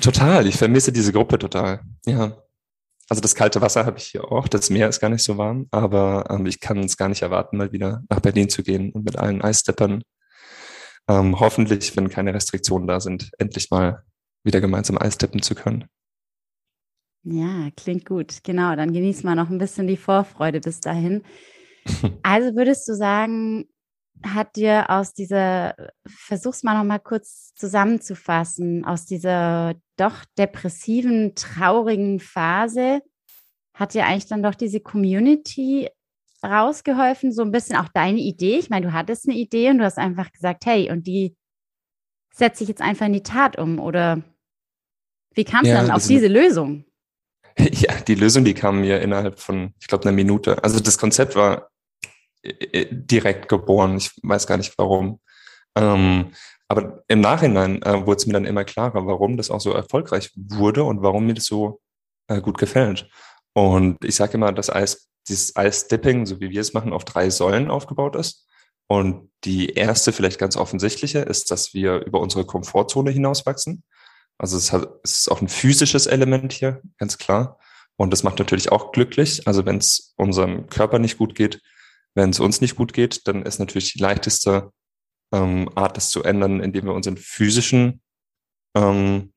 Total, 0.00 0.46
ich 0.46 0.56
vermisse 0.56 0.92
diese 0.92 1.12
Gruppe 1.12 1.38
total. 1.38 1.80
Ja. 2.06 2.36
Also 3.08 3.20
das 3.20 3.34
kalte 3.34 3.60
Wasser 3.60 3.84
habe 3.84 3.98
ich 3.98 4.06
hier 4.06 4.32
auch, 4.32 4.48
das 4.48 4.70
Meer 4.70 4.88
ist 4.88 4.98
gar 4.98 5.10
nicht 5.10 5.22
so 5.22 5.36
warm, 5.36 5.68
aber 5.70 6.24
ähm, 6.30 6.46
ich 6.46 6.58
kann 6.58 6.78
es 6.78 6.96
gar 6.96 7.10
nicht 7.10 7.20
erwarten, 7.20 7.58
mal 7.58 7.70
wieder 7.70 8.02
nach 8.08 8.20
Berlin 8.20 8.48
zu 8.48 8.62
gehen 8.62 8.92
und 8.92 9.04
mit 9.04 9.18
allen 9.18 9.42
Eissteppern 9.42 10.02
ähm, 11.08 11.38
hoffentlich, 11.38 11.96
wenn 11.96 12.08
keine 12.08 12.32
Restriktionen 12.32 12.88
da 12.88 13.00
sind, 13.00 13.30
endlich 13.38 13.70
mal 13.70 14.02
wieder 14.42 14.60
gemeinsam 14.60 14.98
Eisteppen 14.98 15.42
zu 15.42 15.54
können. 15.54 15.84
Ja, 17.24 17.70
klingt 17.76 18.04
gut. 18.04 18.42
Genau, 18.42 18.76
dann 18.76 18.92
genießt 18.92 19.24
man 19.24 19.36
noch 19.36 19.48
ein 19.48 19.58
bisschen 19.58 19.86
die 19.86 19.96
Vorfreude 19.96 20.60
bis 20.60 20.80
dahin. 20.80 21.22
Also 22.22 22.56
würdest 22.56 22.88
du 22.88 22.94
sagen, 22.94 23.66
hat 24.22 24.56
dir 24.56 24.90
aus 24.90 25.12
dieser, 25.12 25.74
versuch's 26.06 26.62
mal 26.62 26.78
noch 26.78 26.84
mal 26.84 26.98
kurz 26.98 27.52
zusammenzufassen, 27.54 28.84
aus 28.84 29.06
dieser 29.06 29.74
doch 29.96 30.24
depressiven, 30.38 31.34
traurigen 31.34 32.20
Phase, 32.20 33.02
hat 33.74 33.94
dir 33.94 34.06
eigentlich 34.06 34.26
dann 34.26 34.42
doch 34.42 34.54
diese 34.54 34.80
Community 34.80 35.88
rausgeholfen, 36.44 37.32
so 37.32 37.42
ein 37.42 37.50
bisschen 37.50 37.76
auch 37.76 37.88
deine 37.88 38.20
Idee. 38.20 38.58
Ich 38.58 38.70
meine, 38.70 38.86
du 38.86 38.92
hattest 38.92 39.28
eine 39.28 39.36
Idee 39.36 39.70
und 39.70 39.78
du 39.78 39.84
hast 39.84 39.98
einfach 39.98 40.30
gesagt, 40.30 40.66
hey, 40.66 40.90
und 40.90 41.06
die 41.06 41.36
setze 42.34 42.64
ich 42.64 42.68
jetzt 42.68 42.82
einfach 42.82 43.06
in 43.06 43.12
die 43.12 43.22
Tat 43.22 43.58
um? 43.58 43.78
Oder 43.78 44.22
wie 45.34 45.44
kam 45.44 45.62
es 45.62 45.68
ja, 45.68 45.80
dann 45.80 45.90
auf 45.90 46.06
diese 46.06 46.28
Lösung? 46.28 46.84
Ja, 47.56 48.00
die 48.00 48.16
Lösung, 48.16 48.44
die 48.44 48.52
kam 48.52 48.80
mir 48.80 49.00
innerhalb 49.00 49.38
von, 49.38 49.74
ich 49.78 49.86
glaube, 49.86 50.02
einer 50.02 50.12
Minute. 50.12 50.64
Also 50.64 50.80
das 50.80 50.98
Konzept 50.98 51.36
war 51.36 51.70
direkt 52.90 53.48
geboren. 53.48 53.96
Ich 53.96 54.10
weiß 54.22 54.46
gar 54.46 54.56
nicht 54.56 54.76
warum. 54.78 55.20
Ähm, 55.76 56.32
aber 56.68 57.02
im 57.08 57.20
Nachhinein 57.20 57.82
äh, 57.82 58.06
wurde 58.06 58.16
es 58.16 58.26
mir 58.26 58.32
dann 58.32 58.44
immer 58.44 58.64
klarer, 58.64 59.06
warum 59.06 59.36
das 59.36 59.50
auch 59.50 59.60
so 59.60 59.72
erfolgreich 59.72 60.30
wurde 60.34 60.84
und 60.84 61.02
warum 61.02 61.26
mir 61.26 61.34
das 61.34 61.44
so 61.44 61.80
äh, 62.28 62.40
gut 62.40 62.58
gefällt. 62.58 63.08
Und 63.52 64.04
ich 64.04 64.16
sage 64.16 64.34
immer, 64.34 64.52
dass 64.52 64.70
Eis, 64.70 65.08
dieses 65.28 65.54
Eisdipping, 65.56 66.26
so 66.26 66.40
wie 66.40 66.50
wir 66.50 66.60
es 66.60 66.74
machen, 66.74 66.92
auf 66.92 67.04
drei 67.04 67.30
Säulen 67.30 67.70
aufgebaut 67.70 68.16
ist. 68.16 68.46
Und 68.86 69.30
die 69.44 69.70
erste, 69.70 70.12
vielleicht 70.12 70.38
ganz 70.38 70.56
offensichtliche, 70.56 71.20
ist, 71.20 71.50
dass 71.50 71.74
wir 71.74 72.04
über 72.04 72.20
unsere 72.20 72.44
Komfortzone 72.44 73.10
hinauswachsen. 73.10 73.82
Also 74.38 74.56
es, 74.56 74.72
hat, 74.72 74.88
es 75.02 75.20
ist 75.20 75.30
auch 75.30 75.40
ein 75.40 75.48
physisches 75.48 76.06
Element 76.06 76.52
hier, 76.52 76.82
ganz 76.98 77.18
klar. 77.18 77.58
Und 77.96 78.12
das 78.12 78.24
macht 78.24 78.38
natürlich 78.38 78.72
auch 78.72 78.92
glücklich. 78.92 79.46
Also 79.46 79.64
wenn 79.64 79.78
es 79.78 80.14
unserem 80.16 80.68
Körper 80.68 80.98
nicht 80.98 81.18
gut 81.18 81.34
geht, 81.34 81.60
wenn 82.14 82.30
es 82.30 82.40
uns 82.40 82.60
nicht 82.60 82.76
gut 82.76 82.92
geht, 82.92 83.26
dann 83.26 83.42
ist 83.42 83.58
natürlich 83.58 83.92
die 83.92 83.98
leichteste 83.98 84.70
ähm, 85.32 85.68
Art, 85.74 85.96
das 85.96 86.10
zu 86.10 86.22
ändern, 86.22 86.60
indem 86.60 86.86
wir 86.86 86.94
unseren 86.94 87.16
physischen, 87.16 88.00
ähm, 88.76 89.32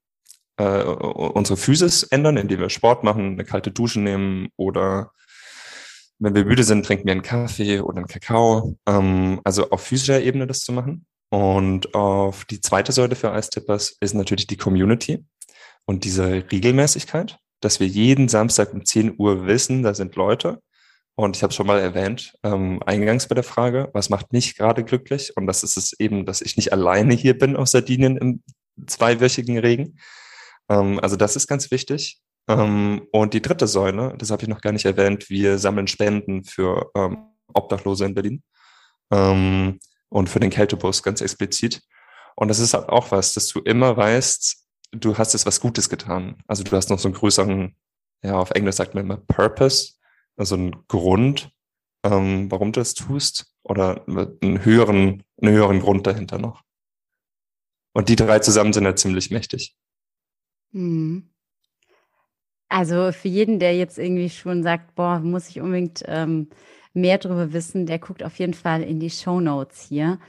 äh, 0.58 0.84
unsere 0.84 1.58
Physis 1.58 2.04
ändern, 2.04 2.38
indem 2.38 2.60
wir 2.60 2.70
Sport 2.70 3.04
machen, 3.04 3.34
eine 3.34 3.46
kalte 3.46 3.72
Dusche 3.72 4.00
nehmen 4.00 4.50
oder 4.56 5.12
wenn 6.20 6.34
wir 6.34 6.46
müde 6.46 6.64
sind, 6.64 6.86
trinken 6.86 7.06
wir 7.06 7.12
einen 7.12 7.22
Kaffee 7.22 7.80
oder 7.80 7.98
einen 7.98 8.08
Kakao. 8.08 8.76
Ähm, 8.88 9.40
also 9.44 9.70
auf 9.70 9.82
physischer 9.82 10.22
Ebene 10.22 10.48
das 10.48 10.62
zu 10.62 10.72
machen. 10.72 11.06
Und 11.30 11.94
auf 11.94 12.46
die 12.46 12.62
zweite 12.62 12.92
Säule 12.92 13.16
für 13.16 13.32
Eistippers 13.32 13.98
ist 14.00 14.14
natürlich 14.16 14.48
die 14.48 14.58
Community 14.58 15.26
und 15.86 16.06
diese 16.06 16.46
Regelmäßigkeit, 16.52 17.38
dass 17.62 17.80
wir 17.80 17.88
jeden 17.88 18.30
Samstag 18.30 18.74
um 18.74 18.86
10 18.86 19.16
Uhr 19.18 19.46
wissen, 19.46 19.84
da 19.84 19.94
sind 19.94 20.16
Leute. 20.16 20.62
Und 21.20 21.36
ich 21.36 21.42
habe 21.42 21.52
schon 21.52 21.66
mal 21.66 21.80
erwähnt, 21.80 22.38
ähm, 22.44 22.80
eingangs 22.86 23.28
bei 23.28 23.34
der 23.34 23.44
Frage, 23.44 23.90
was 23.94 24.12
macht 24.12 24.34
mich 24.34 24.56
gerade 24.56 24.84
glücklich? 24.84 25.36
Und 25.36 25.48
das 25.48 25.64
ist 25.64 25.76
es 25.76 26.00
eben, 26.00 26.28
dass 26.28 26.42
ich 26.42 26.58
nicht 26.58 26.72
alleine 26.72 27.16
hier 27.16 27.36
bin 27.36 27.56
auf 27.56 27.70
Sardinien 27.70 28.18
im 28.18 28.44
zweiwöchigen 28.86 29.58
Regen. 29.58 29.98
Ähm, 30.70 31.00
also 31.00 31.16
das 31.16 31.36
ist 31.36 31.48
ganz 31.48 31.72
wichtig. 31.72 32.22
Ähm, 32.48 33.08
und 33.12 33.34
die 33.34 33.42
dritte 33.42 33.66
Säule, 33.66 34.14
das 34.20 34.30
habe 34.30 34.44
ich 34.44 34.48
noch 34.48 34.62
gar 34.62 34.72
nicht 34.74 34.86
erwähnt, 34.86 35.28
wir 35.28 35.58
sammeln 35.58 35.88
Spenden 35.88 36.44
für 36.44 36.92
ähm, 36.94 37.18
Obdachlose 37.52 38.06
in 38.06 38.14
Berlin. 38.14 38.44
Ähm, 39.12 39.80
und 40.10 40.30
für 40.30 40.40
den 40.40 40.52
Kältebus 40.52 41.02
ganz 41.02 41.22
explizit. 41.22 41.82
Und 42.36 42.50
das 42.50 42.60
ist 42.60 42.76
halt 42.76 42.90
auch 42.90 43.10
was, 43.10 43.34
dass 43.34 43.48
du 43.48 43.60
immer 43.62 43.98
weißt, 43.98 44.56
du 44.92 45.18
hast 45.18 45.34
jetzt 45.34 45.48
was 45.48 45.60
Gutes 45.60 45.90
getan. 45.90 46.36
Also 46.48 46.64
du 46.64 46.78
hast 46.78 46.92
noch 46.92 47.00
so 47.00 47.08
einen 47.08 47.16
größeren, 47.16 47.76
ja, 48.24 48.38
auf 48.38 48.52
Englisch 48.52 48.76
sagt 48.76 48.94
man 48.94 49.06
immer 49.06 49.18
Purpose, 49.18 49.97
also 50.38 50.56
einen 50.56 50.88
Grund, 50.88 51.52
ähm, 52.04 52.50
warum 52.50 52.72
du 52.72 52.80
das 52.80 52.94
tust, 52.94 53.54
oder 53.64 54.06
einen 54.08 54.64
höheren, 54.64 55.24
einen 55.42 55.54
höheren 55.54 55.82
Grund 55.82 56.08
dahinter 56.08 56.38
noch. 56.38 56.64
Und 57.94 58.10
die 58.10 58.16
drei 58.16 58.40
zusammen 58.40 58.74
sind 58.74 58.86
ja 58.86 58.96
ziemlich 58.96 59.32
mächtig. 59.32 59.76
Mhm. 60.72 61.30
Also 62.70 63.12
für 63.12 63.28
jeden, 63.28 63.60
der 63.60 63.76
jetzt 63.76 63.98
irgendwie 63.98 64.30
schon 64.30 64.62
sagt, 64.62 64.96
boah, 64.96 65.20
muss 65.20 65.50
ich 65.50 65.62
unbedingt 65.62 66.04
ähm, 66.06 66.50
mehr 66.94 67.18
darüber 67.18 67.54
wissen, 67.54 67.86
der 67.86 68.00
guckt 68.00 68.24
auf 68.24 68.38
jeden 68.40 68.54
Fall 68.54 68.84
in 68.84 69.00
die 69.00 69.10
Show 69.10 69.40
Notes 69.40 69.82
hier. 69.82 70.20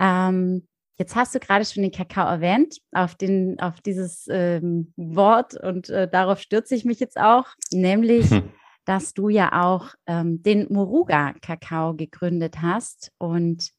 Ähm, 0.00 0.66
jetzt 0.98 1.14
hast 1.14 1.34
du 1.34 1.40
gerade 1.40 1.64
schon 1.64 1.82
den 1.82 1.92
Kakao 1.92 2.26
erwähnt, 2.26 2.78
auf, 2.92 3.14
den, 3.14 3.60
auf 3.60 3.80
dieses 3.80 4.26
ähm, 4.30 4.92
Wort 4.96 5.54
und 5.54 5.90
äh, 5.90 6.08
darauf 6.08 6.40
stürze 6.40 6.74
ich 6.74 6.84
mich 6.84 7.00
jetzt 7.00 7.18
auch, 7.18 7.46
nämlich, 7.70 8.30
hm. 8.30 8.50
dass 8.90 9.14
du 9.14 9.28
ja 9.28 9.62
auch 9.62 9.94
ähm, 10.08 10.42
den 10.42 10.66
Moruga-Kakao 10.68 11.94
gegründet 11.94 12.60
hast 12.60 13.12
und 13.18 13.70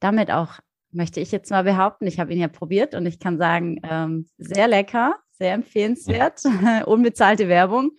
damit 0.00 0.32
auch, 0.32 0.58
möchte 0.90 1.20
ich 1.20 1.30
jetzt 1.30 1.52
mal 1.52 1.62
behaupten, 1.62 2.08
ich 2.08 2.18
habe 2.18 2.32
ihn 2.32 2.40
ja 2.40 2.48
probiert 2.48 2.96
und 2.96 3.06
ich 3.06 3.20
kann 3.20 3.38
sagen, 3.38 3.78
ähm, 3.84 4.28
sehr 4.38 4.66
lecker, 4.66 5.20
sehr 5.30 5.54
empfehlenswert, 5.54 6.42
unbezahlte 6.86 7.46
Werbung. 7.46 7.92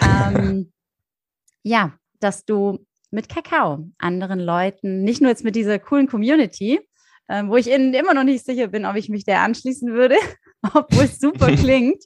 Ähm, 0.00 0.72
ja, 1.62 1.92
dass 2.20 2.46
du 2.46 2.78
mit 3.10 3.28
Kakao 3.28 3.90
anderen 3.98 4.40
Leuten, 4.40 5.02
nicht 5.02 5.20
nur 5.20 5.28
jetzt 5.28 5.44
mit 5.44 5.56
dieser 5.56 5.78
coolen 5.78 6.06
Community, 6.06 6.80
äh, 7.26 7.44
wo 7.44 7.56
ich 7.56 7.70
innen 7.70 7.92
immer 7.92 8.14
noch 8.14 8.24
nicht 8.24 8.46
sicher 8.46 8.68
bin, 8.68 8.86
ob 8.86 8.96
ich 8.96 9.10
mich 9.10 9.26
der 9.26 9.42
anschließen 9.42 9.92
würde, 9.92 10.16
obwohl 10.72 11.04
es 11.04 11.18
super 11.18 11.54
klingt. 11.54 12.02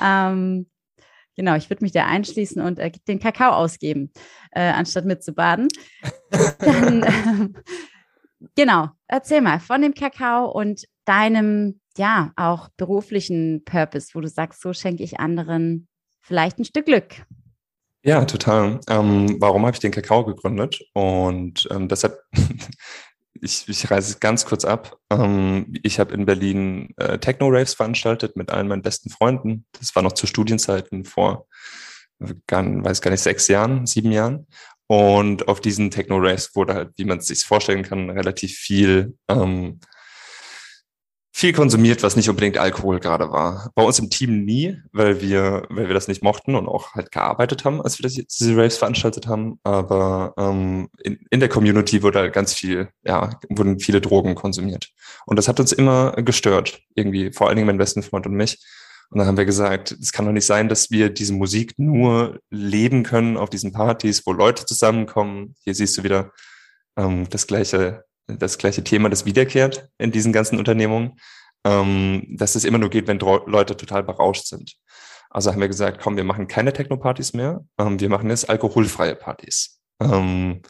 Ähm, 0.00 0.68
genau, 1.42 1.56
ich 1.56 1.68
würde 1.68 1.84
mich 1.84 1.90
da 1.90 2.06
einschließen 2.06 2.62
und 2.62 2.78
äh, 2.78 2.92
den 3.08 3.18
Kakao 3.18 3.50
ausgeben, 3.50 4.12
äh, 4.52 4.60
anstatt 4.60 5.06
mitzubaden. 5.06 5.66
Dann, 6.60 7.02
äh, 7.02 7.48
genau, 8.54 8.90
erzähl 9.08 9.40
mal 9.40 9.58
von 9.58 9.82
dem 9.82 9.92
Kakao 9.92 10.48
und 10.52 10.84
deinem, 11.04 11.80
ja, 11.96 12.30
auch 12.36 12.68
beruflichen 12.76 13.64
Purpose, 13.64 14.10
wo 14.14 14.20
du 14.20 14.28
sagst, 14.28 14.62
so 14.62 14.72
schenke 14.72 15.02
ich 15.02 15.18
anderen 15.18 15.88
vielleicht 16.20 16.60
ein 16.60 16.64
Stück 16.64 16.86
Glück. 16.86 17.26
Ja, 18.04 18.24
total. 18.24 18.78
Ähm, 18.88 19.36
warum 19.40 19.66
habe 19.66 19.74
ich 19.74 19.80
den 19.80 19.90
Kakao 19.90 20.24
gegründet? 20.24 20.80
Und 20.92 21.66
ähm, 21.72 21.88
deshalb, 21.88 22.20
ich, 23.42 23.68
ich 23.68 23.90
reise 23.90 24.18
ganz 24.20 24.44
kurz 24.46 24.64
ab. 24.64 24.98
Ähm, 25.10 25.74
ich 25.82 25.98
habe 25.98 26.14
in 26.14 26.24
Berlin 26.24 26.94
äh, 26.96 27.18
Techno-Raves 27.18 27.74
veranstaltet 27.74 28.36
mit 28.36 28.50
allen 28.50 28.68
meinen 28.68 28.82
besten 28.82 29.10
Freunden. 29.10 29.66
Das 29.72 29.94
war 29.96 30.02
noch 30.02 30.12
zu 30.12 30.26
Studienzeiten 30.26 31.04
vor, 31.04 31.46
gar, 32.46 32.64
weiß 32.64 33.02
gar 33.02 33.10
nicht, 33.10 33.20
sechs 33.20 33.48
Jahren, 33.48 33.86
sieben 33.86 34.12
Jahren. 34.12 34.46
Und 34.86 35.48
auf 35.48 35.60
diesen 35.60 35.90
Techno-Raves 35.90 36.54
wurde 36.54 36.74
halt, 36.74 36.90
wie 36.96 37.04
man 37.04 37.18
es 37.18 37.26
sich 37.26 37.44
vorstellen 37.44 37.82
kann, 37.82 38.10
relativ 38.10 38.56
viel 38.56 39.16
ähm, 39.28 39.80
viel 41.42 41.52
konsumiert, 41.52 42.04
was 42.04 42.14
nicht 42.14 42.30
unbedingt 42.30 42.56
Alkohol 42.56 43.00
gerade 43.00 43.32
war. 43.32 43.72
Bei 43.74 43.82
uns 43.82 43.98
im 43.98 44.10
Team 44.10 44.44
nie, 44.44 44.80
weil 44.92 45.20
wir, 45.20 45.66
weil 45.70 45.88
wir 45.88 45.94
das 45.94 46.06
nicht 46.06 46.22
mochten 46.22 46.54
und 46.54 46.68
auch 46.68 46.94
halt 46.94 47.10
gearbeitet 47.10 47.64
haben, 47.64 47.82
als 47.82 47.98
wir 47.98 48.04
das, 48.04 48.14
diese 48.14 48.56
Raves 48.56 48.76
veranstaltet 48.76 49.26
haben. 49.26 49.58
Aber 49.64 50.34
ähm, 50.38 50.88
in, 51.02 51.18
in 51.30 51.40
der 51.40 51.48
Community 51.48 52.04
wurde 52.04 52.20
halt 52.20 52.32
ganz 52.32 52.54
viel, 52.54 52.90
ja, 53.02 53.40
wurden 53.48 53.80
viele 53.80 54.00
Drogen 54.00 54.36
konsumiert. 54.36 54.90
Und 55.26 55.36
das 55.36 55.48
hat 55.48 55.58
uns 55.58 55.72
immer 55.72 56.12
gestört, 56.12 56.80
irgendwie, 56.94 57.32
vor 57.32 57.48
allen 57.48 57.56
Dingen 57.56 57.66
mein 57.66 57.76
besten 57.76 58.04
Freund 58.04 58.24
und 58.26 58.34
mich. 58.34 58.64
Und 59.10 59.18
dann 59.18 59.26
haben 59.26 59.36
wir 59.36 59.44
gesagt, 59.44 59.90
es 59.90 60.12
kann 60.12 60.26
doch 60.26 60.32
nicht 60.32 60.46
sein, 60.46 60.68
dass 60.68 60.92
wir 60.92 61.10
diese 61.10 61.32
Musik 61.32 61.74
nur 61.76 62.38
leben 62.50 63.02
können 63.02 63.36
auf 63.36 63.50
diesen 63.50 63.72
Partys, 63.72 64.24
wo 64.26 64.32
Leute 64.32 64.64
zusammenkommen. 64.64 65.56
Hier 65.64 65.74
siehst 65.74 65.98
du 65.98 66.04
wieder 66.04 66.30
ähm, 66.96 67.28
das 67.30 67.48
gleiche 67.48 68.04
das 68.26 68.58
gleiche 68.58 68.84
Thema, 68.84 69.08
das 69.08 69.24
wiederkehrt 69.24 69.88
in 69.98 70.12
diesen 70.12 70.32
ganzen 70.32 70.58
Unternehmungen, 70.58 71.18
ähm, 71.64 72.26
dass 72.30 72.54
es 72.54 72.64
immer 72.64 72.78
nur 72.78 72.90
geht, 72.90 73.06
wenn 73.06 73.18
Leute 73.18 73.76
total 73.76 74.02
berauscht 74.02 74.46
sind. 74.46 74.76
Also 75.30 75.50
haben 75.50 75.60
wir 75.60 75.68
gesagt, 75.68 76.00
komm, 76.02 76.16
wir 76.16 76.24
machen 76.24 76.46
keine 76.46 76.72
Techno-Partys 76.72 77.32
mehr, 77.32 77.64
ähm, 77.78 77.98
wir 77.98 78.08
machen 78.08 78.28
jetzt 78.30 78.50
alkoholfreie 78.50 79.14
Partys. 79.14 79.80
Ähm, 80.00 80.60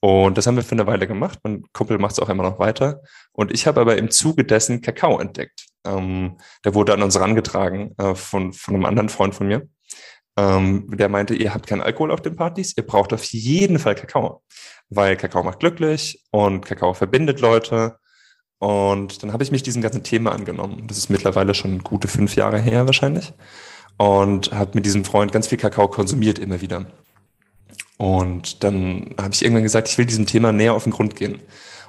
und 0.00 0.38
das 0.38 0.46
haben 0.46 0.56
wir 0.56 0.62
für 0.62 0.72
eine 0.72 0.86
Weile 0.86 1.06
gemacht. 1.06 1.40
Mein 1.42 1.64
Kumpel 1.72 1.98
macht 1.98 2.12
es 2.12 2.20
auch 2.20 2.28
immer 2.28 2.44
noch 2.44 2.58
weiter. 2.58 3.02
Und 3.32 3.52
ich 3.52 3.66
habe 3.66 3.80
aber 3.80 3.96
im 3.96 4.10
Zuge 4.10 4.44
dessen 4.44 4.80
Kakao 4.80 5.18
entdeckt. 5.18 5.66
Ähm, 5.84 6.36
der 6.64 6.74
wurde 6.74 6.92
an 6.92 7.02
uns 7.02 7.18
rangetragen 7.18 7.94
äh, 7.98 8.14
von, 8.14 8.52
von 8.52 8.74
einem 8.74 8.84
anderen 8.84 9.08
Freund 9.08 9.34
von 9.34 9.48
mir. 9.48 9.66
Ähm, 10.38 10.86
der 10.96 11.08
meinte, 11.08 11.34
ihr 11.34 11.54
habt 11.54 11.66
keinen 11.66 11.80
Alkohol 11.80 12.10
auf 12.10 12.20
den 12.20 12.36
Partys, 12.36 12.74
ihr 12.76 12.86
braucht 12.86 13.12
auf 13.12 13.24
jeden 13.24 13.78
Fall 13.78 13.94
Kakao 13.94 14.42
weil 14.88 15.16
Kakao 15.16 15.42
macht 15.42 15.60
glücklich 15.60 16.24
und 16.30 16.64
Kakao 16.64 16.94
verbindet 16.94 17.40
Leute. 17.40 17.98
Und 18.58 19.22
dann 19.22 19.32
habe 19.32 19.42
ich 19.42 19.50
mich 19.50 19.62
diesem 19.62 19.82
ganzen 19.82 20.02
Thema 20.02 20.32
angenommen. 20.32 20.86
Das 20.86 20.96
ist 20.96 21.10
mittlerweile 21.10 21.54
schon 21.54 21.82
gute 21.82 22.08
fünf 22.08 22.36
Jahre 22.36 22.58
her 22.58 22.86
wahrscheinlich. 22.86 23.32
Und 23.98 24.52
habe 24.52 24.72
mit 24.74 24.86
diesem 24.86 25.04
Freund 25.04 25.32
ganz 25.32 25.48
viel 25.48 25.58
Kakao 25.58 25.88
konsumiert 25.88 26.38
immer 26.38 26.60
wieder. 26.60 26.86
Und 27.98 28.62
dann 28.62 29.14
habe 29.18 29.32
ich 29.32 29.42
irgendwann 29.42 29.62
gesagt, 29.62 29.88
ich 29.88 29.98
will 29.98 30.06
diesem 30.06 30.26
Thema 30.26 30.52
näher 30.52 30.74
auf 30.74 30.84
den 30.84 30.92
Grund 30.92 31.16
gehen. 31.16 31.40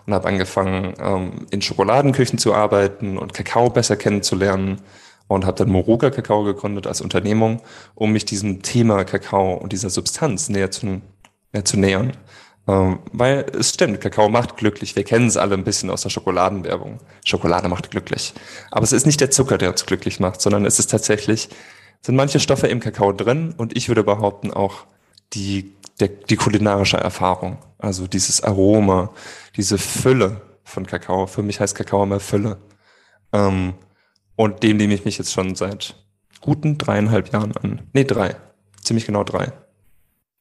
Und 0.05 0.13
habe 0.13 0.27
angefangen, 0.27 0.93
ähm, 0.99 1.47
in 1.51 1.61
Schokoladenküchen 1.61 2.39
zu 2.39 2.53
arbeiten 2.53 3.17
und 3.17 3.33
Kakao 3.33 3.69
besser 3.69 3.97
kennenzulernen. 3.97 4.81
Und 5.27 5.45
habe 5.45 5.57
dann 5.57 5.69
Moruga 5.69 6.09
Kakao 6.09 6.43
gegründet 6.43 6.87
als 6.87 7.01
Unternehmung, 7.01 7.61
um 7.95 8.13
mich 8.13 8.25
diesem 8.25 8.61
Thema 8.61 9.03
Kakao 9.03 9.55
und 9.55 9.73
dieser 9.73 9.89
Substanz 9.89 10.47
näher 10.47 10.71
zu, 10.71 11.01
näher 11.51 11.65
zu 11.65 11.77
nähern. 11.77 12.13
Ähm, 12.67 12.99
weil 13.13 13.45
es 13.57 13.69
stimmt, 13.73 14.01
Kakao 14.01 14.29
macht 14.29 14.57
glücklich. 14.57 14.95
Wir 14.95 15.03
kennen 15.03 15.27
es 15.27 15.37
alle 15.37 15.55
ein 15.55 15.63
bisschen 15.63 15.89
aus 15.89 16.01
der 16.01 16.09
Schokoladenwerbung. 16.09 16.99
Schokolade 17.25 17.69
macht 17.69 17.91
glücklich. 17.91 18.33
Aber 18.71 18.83
es 18.83 18.91
ist 18.91 19.05
nicht 19.05 19.21
der 19.21 19.31
Zucker, 19.31 19.57
der 19.57 19.69
uns 19.71 19.85
glücklich 19.85 20.19
macht, 20.19 20.41
sondern 20.41 20.65
es 20.65 20.79
ist 20.79 20.91
tatsächlich, 20.91 21.49
sind 22.01 22.15
manche 22.15 22.39
Stoffe 22.39 22.67
im 22.67 22.79
Kakao 22.79 23.13
drin 23.13 23.53
und 23.57 23.75
ich 23.75 23.87
würde 23.87 24.03
behaupten 24.03 24.51
auch 24.51 24.85
die, 25.33 25.73
der, 25.99 26.09
die 26.09 26.35
kulinarische 26.35 26.97
Erfahrung. 26.97 27.57
Also 27.77 28.07
dieses 28.07 28.43
Aroma, 28.43 29.11
diese 29.55 29.77
Fülle 29.77 30.41
von 30.63 30.85
Kakao. 30.85 31.27
Für 31.27 31.43
mich 31.43 31.59
heißt 31.59 31.75
Kakao 31.75 32.03
immer 32.03 32.19
Fülle. 32.19 32.57
Ähm, 33.31 33.75
und 34.37 34.63
dem 34.63 34.77
nehme 34.77 34.93
ich 34.93 35.03
mich 35.03 35.17
jetzt 35.17 35.33
schon 35.33 35.55
seit 35.55 35.95
guten 36.39 36.77
dreieinhalb 36.77 37.33
Jahren 37.33 37.51
an. 37.57 37.89
Nee, 37.91 38.05
drei. 38.05 38.37
Ziemlich 38.81 39.05
genau 39.05 39.25
drei. 39.25 39.51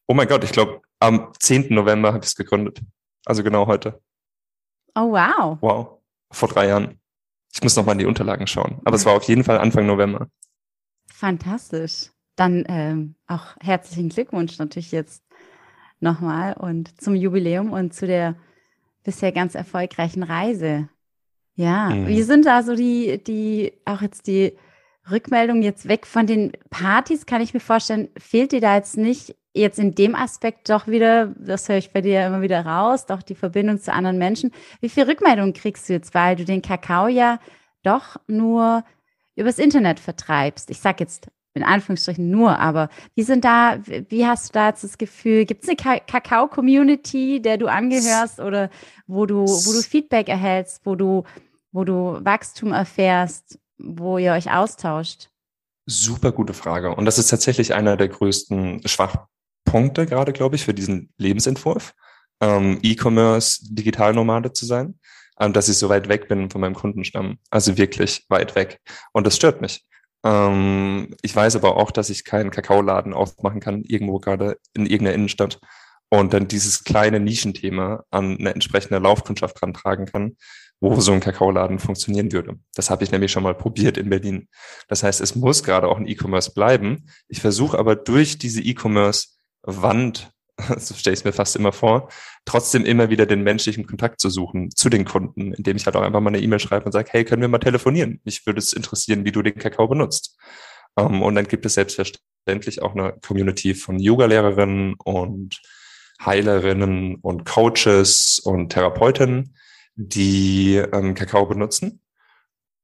Oh 0.06 0.14
mein 0.14 0.28
Gott, 0.28 0.44
ich 0.44 0.52
glaube, 0.52 0.82
am 1.00 1.32
10. 1.40 1.74
November 1.74 2.12
habe 2.12 2.22
ich 2.22 2.30
es 2.30 2.36
gegründet. 2.36 2.80
Also 3.24 3.42
genau 3.42 3.66
heute. 3.66 4.00
Oh, 4.94 5.12
wow. 5.12 5.58
Wow. 5.60 5.98
Vor 6.30 6.48
drei 6.48 6.68
Jahren. 6.68 7.00
Ich 7.52 7.62
muss 7.62 7.74
nochmal 7.74 7.94
in 7.94 8.00
die 8.00 8.06
Unterlagen 8.06 8.46
schauen. 8.46 8.80
Aber 8.84 8.96
es 8.96 9.04
war 9.06 9.14
auf 9.14 9.24
jeden 9.24 9.42
Fall 9.42 9.58
Anfang 9.58 9.86
November. 9.86 10.28
Fantastisch. 11.06 12.10
Dann 12.36 12.64
ähm, 12.68 13.14
auch 13.26 13.56
herzlichen 13.60 14.10
Glückwunsch 14.10 14.58
natürlich 14.58 14.92
jetzt 14.92 15.24
nochmal 16.00 16.52
und 16.52 17.00
zum 17.00 17.14
Jubiläum 17.14 17.72
und 17.72 17.94
zu 17.94 18.06
der 18.06 18.36
bisher 19.02 19.32
ganz 19.32 19.54
erfolgreichen 19.54 20.22
Reise. 20.22 20.90
Ja, 21.56 21.90
mhm. 21.90 22.06
wie 22.06 22.22
sind 22.22 22.46
da 22.46 22.62
so 22.62 22.74
die, 22.74 23.22
die, 23.22 23.72
auch 23.84 24.02
jetzt 24.02 24.26
die 24.26 24.56
Rückmeldung 25.10 25.62
jetzt 25.62 25.88
weg 25.88 26.06
von 26.06 26.26
den 26.26 26.52
Partys, 26.70 27.26
kann 27.26 27.40
ich 27.40 27.54
mir 27.54 27.60
vorstellen, 27.60 28.08
fehlt 28.18 28.52
dir 28.52 28.60
da 28.60 28.76
jetzt 28.76 28.96
nicht 28.96 29.34
jetzt 29.54 29.78
in 29.78 29.94
dem 29.94 30.14
Aspekt 30.14 30.68
doch 30.68 30.86
wieder, 30.86 31.34
das 31.38 31.68
höre 31.68 31.78
ich 31.78 31.90
bei 31.92 32.02
dir 32.02 32.26
immer 32.26 32.42
wieder 32.42 32.64
raus, 32.66 33.06
doch 33.06 33.22
die 33.22 33.34
Verbindung 33.34 33.80
zu 33.80 33.92
anderen 33.92 34.18
Menschen. 34.18 34.52
Wie 34.80 34.90
viel 34.90 35.04
Rückmeldung 35.04 35.54
kriegst 35.54 35.88
du 35.88 35.94
jetzt, 35.94 36.14
weil 36.14 36.36
du 36.36 36.44
den 36.44 36.60
Kakao 36.60 37.08
ja 37.08 37.38
doch 37.82 38.16
nur 38.26 38.84
übers 39.34 39.58
Internet 39.58 39.98
vertreibst? 39.98 40.70
Ich 40.70 40.80
sage 40.80 40.98
jetzt 41.00 41.28
in 41.56 41.62
Anführungsstrichen 41.62 42.30
nur, 42.30 42.58
aber 42.58 42.90
wie 43.14 43.22
sind 43.22 43.44
da, 43.44 43.78
wie 44.08 44.26
hast 44.26 44.50
du 44.50 44.52
da 44.52 44.68
jetzt 44.68 44.84
das 44.84 44.98
Gefühl, 44.98 45.46
gibt 45.46 45.64
es 45.64 45.68
eine 45.68 46.00
Kakao-Community, 46.00 47.40
der 47.40 47.56
du 47.56 47.66
angehörst 47.66 48.40
oder 48.40 48.70
wo 49.06 49.24
du, 49.26 49.46
wo 49.46 49.72
du 49.72 49.82
Feedback 49.82 50.28
erhältst, 50.28 50.82
wo 50.84 50.94
du, 50.94 51.24
wo 51.72 51.84
du 51.84 52.20
Wachstum 52.22 52.72
erfährst, 52.72 53.58
wo 53.78 54.18
ihr 54.18 54.32
euch 54.32 54.52
austauscht? 54.52 55.30
Super 55.86 56.32
gute 56.32 56.52
Frage. 56.52 56.94
Und 56.94 57.06
das 57.06 57.18
ist 57.18 57.28
tatsächlich 57.28 57.72
einer 57.72 57.96
der 57.96 58.08
größten 58.08 58.86
Schwachpunkte 58.86 60.06
gerade, 60.06 60.32
glaube 60.32 60.56
ich, 60.56 60.64
für 60.64 60.74
diesen 60.74 61.10
Lebensentwurf, 61.16 61.94
ähm, 62.40 62.78
E-Commerce, 62.82 63.60
Digitalnomade 63.70 64.52
zu 64.52 64.66
sein, 64.66 64.98
ähm, 65.40 65.52
dass 65.52 65.68
ich 65.68 65.78
so 65.78 65.88
weit 65.88 66.08
weg 66.08 66.28
bin 66.28 66.50
von 66.50 66.60
meinem 66.60 66.74
Kundenstamm. 66.74 67.38
Also 67.50 67.78
wirklich 67.78 68.26
weit 68.28 68.54
weg. 68.56 68.80
Und 69.12 69.26
das 69.26 69.36
stört 69.36 69.60
mich. 69.60 69.86
Ähm, 70.26 71.14
ich 71.22 71.34
weiß 71.34 71.54
aber 71.56 71.76
auch, 71.76 71.92
dass 71.92 72.10
ich 72.10 72.24
keinen 72.24 72.50
Kakaoladen 72.50 73.14
aufmachen 73.14 73.60
kann, 73.60 73.82
irgendwo 73.84 74.18
gerade 74.18 74.58
in 74.74 74.86
irgendeiner 74.86 75.14
Innenstadt 75.14 75.60
und 76.08 76.34
dann 76.34 76.48
dieses 76.48 76.82
kleine 76.82 77.20
Nischenthema 77.20 78.04
an 78.10 78.36
eine 78.38 78.52
entsprechende 78.52 78.98
Laufkundschaft 78.98 79.62
rantragen 79.62 80.06
kann, 80.06 80.36
wo 80.80 80.98
so 81.00 81.12
ein 81.12 81.20
Kakaoladen 81.20 81.78
funktionieren 81.78 82.32
würde. 82.32 82.56
Das 82.74 82.90
habe 82.90 83.04
ich 83.04 83.12
nämlich 83.12 83.30
schon 83.30 83.44
mal 83.44 83.54
probiert 83.54 83.96
in 83.96 84.10
Berlin. 84.10 84.48
Das 84.88 85.04
heißt, 85.04 85.20
es 85.20 85.36
muss 85.36 85.62
gerade 85.62 85.88
auch 85.88 85.96
ein 85.96 86.08
E-Commerce 86.08 86.52
bleiben. 86.52 87.06
Ich 87.28 87.40
versuche 87.40 87.78
aber 87.78 87.94
durch 87.94 88.38
diese 88.38 88.62
E-Commerce-Wand 88.62 90.32
so 90.78 90.94
stelle 90.94 91.14
ich 91.14 91.20
es 91.20 91.24
mir 91.24 91.32
fast 91.32 91.56
immer 91.56 91.72
vor, 91.72 92.08
trotzdem 92.44 92.84
immer 92.84 93.10
wieder 93.10 93.26
den 93.26 93.42
menschlichen 93.42 93.86
Kontakt 93.86 94.20
zu 94.20 94.30
suchen 94.30 94.70
zu 94.70 94.88
den 94.88 95.04
Kunden, 95.04 95.52
indem 95.52 95.76
ich 95.76 95.86
halt 95.86 95.96
auch 95.96 96.02
einfach 96.02 96.20
mal 96.20 96.30
eine 96.30 96.40
E-Mail 96.40 96.60
schreibe 96.60 96.86
und 96.86 96.92
sage, 96.92 97.08
hey, 97.12 97.24
können 97.24 97.42
wir 97.42 97.48
mal 97.48 97.58
telefonieren? 97.58 98.20
Mich 98.24 98.46
würde 98.46 98.58
es 98.58 98.72
interessieren, 98.72 99.24
wie 99.24 99.32
du 99.32 99.42
den 99.42 99.58
Kakao 99.58 99.88
benutzt. 99.88 100.36
Um, 100.94 101.14
ähm, 101.14 101.22
und 101.22 101.34
dann 101.34 101.46
gibt 101.46 101.66
es 101.66 101.74
selbstverständlich 101.74 102.80
auch 102.80 102.94
eine 102.94 103.14
Community 103.26 103.74
von 103.74 103.98
Yoga-Lehrerinnen 103.98 104.94
und 104.94 105.60
Heilerinnen 106.24 107.16
und 107.16 107.44
Coaches 107.44 108.40
und 108.42 108.70
Therapeutinnen, 108.70 109.54
die 109.96 110.76
ähm, 110.76 111.14
Kakao 111.14 111.44
benutzen, 111.44 112.00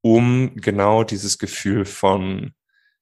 um 0.03 0.55
genau 0.57 1.05
dieses 1.05 1.39
Gefühl 1.39 1.87
von 1.87 2.53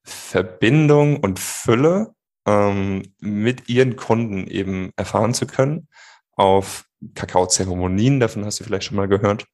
Verbindung 0.05 1.19
und 1.19 1.41
Fülle 1.41 2.15
ähm, 2.47 3.15
mit 3.21 3.69
ihren 3.69 3.97
Kunden 3.97 4.47
eben 4.47 4.93
erfahren 4.97 5.35
zu 5.35 5.47
können 5.47 5.89
auf 6.33 6.87
Kakaozeremonien, 7.15 8.21
davon 8.21 8.45
hast 8.45 8.61
du 8.61 8.65
vielleicht 8.65 8.85
schon 8.85 8.97
mal 8.97 9.09
gehört, 9.09 9.47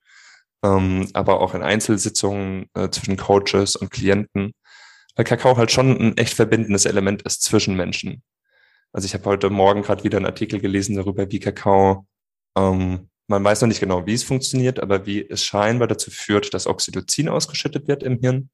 ähm, 0.64 1.08
aber 1.12 1.40
auch 1.40 1.54
in 1.54 1.62
Einzelsitzungen 1.62 2.66
äh, 2.74 2.88
zwischen 2.90 3.16
Coaches 3.16 3.76
und 3.76 3.90
Klienten, 3.90 4.52
weil 5.14 5.24
Kakao 5.24 5.56
halt 5.56 5.70
schon 5.70 5.96
ein 5.96 6.16
echt 6.16 6.34
verbindendes 6.34 6.84
Element 6.84 7.22
ist 7.22 7.42
zwischen 7.42 7.76
Menschen. 7.76 8.22
Also 8.92 9.06
ich 9.06 9.14
habe 9.14 9.24
heute 9.24 9.50
Morgen 9.50 9.82
gerade 9.82 10.04
wieder 10.04 10.16
einen 10.16 10.26
Artikel 10.26 10.61
gelesen 10.61 10.96
darüber, 10.96 11.30
wie 11.30 11.40
Kakao, 11.40 12.06
ähm, 12.56 13.11
man 13.28 13.42
weiß 13.42 13.61
noch 13.61 13.68
nicht 13.68 13.80
genau, 13.80 14.06
wie 14.06 14.14
es 14.14 14.22
funktioniert, 14.22 14.80
aber 14.80 15.06
wie 15.06 15.28
es 15.28 15.44
scheinbar 15.44 15.88
dazu 15.88 16.11
führt, 16.11 16.54
dass 16.54 16.66
Oxytocin 16.66 17.28
ausgeschüttet 17.28 17.88
wird 17.88 18.02
im 18.02 18.20
Hirn 18.20 18.50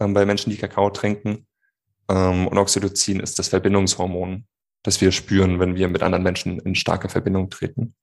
ähm, 0.00 0.14
bei 0.14 0.26
Menschen, 0.26 0.50
die 0.50 0.58
Kakao 0.58 0.90
trinken. 0.90 1.46
Ähm, 2.08 2.46
und 2.48 2.58
Oxytocin 2.58 3.20
ist 3.20 3.38
das 3.38 3.48
Verbindungshormon, 3.48 4.46
das 4.82 5.00
wir 5.00 5.12
spüren, 5.12 5.60
wenn 5.60 5.76
wir 5.76 5.88
mit 5.88 6.02
anderen 6.02 6.22
Menschen 6.22 6.58
in 6.60 6.74
starke 6.74 7.08
Verbindung 7.08 7.50
treten. 7.50 7.94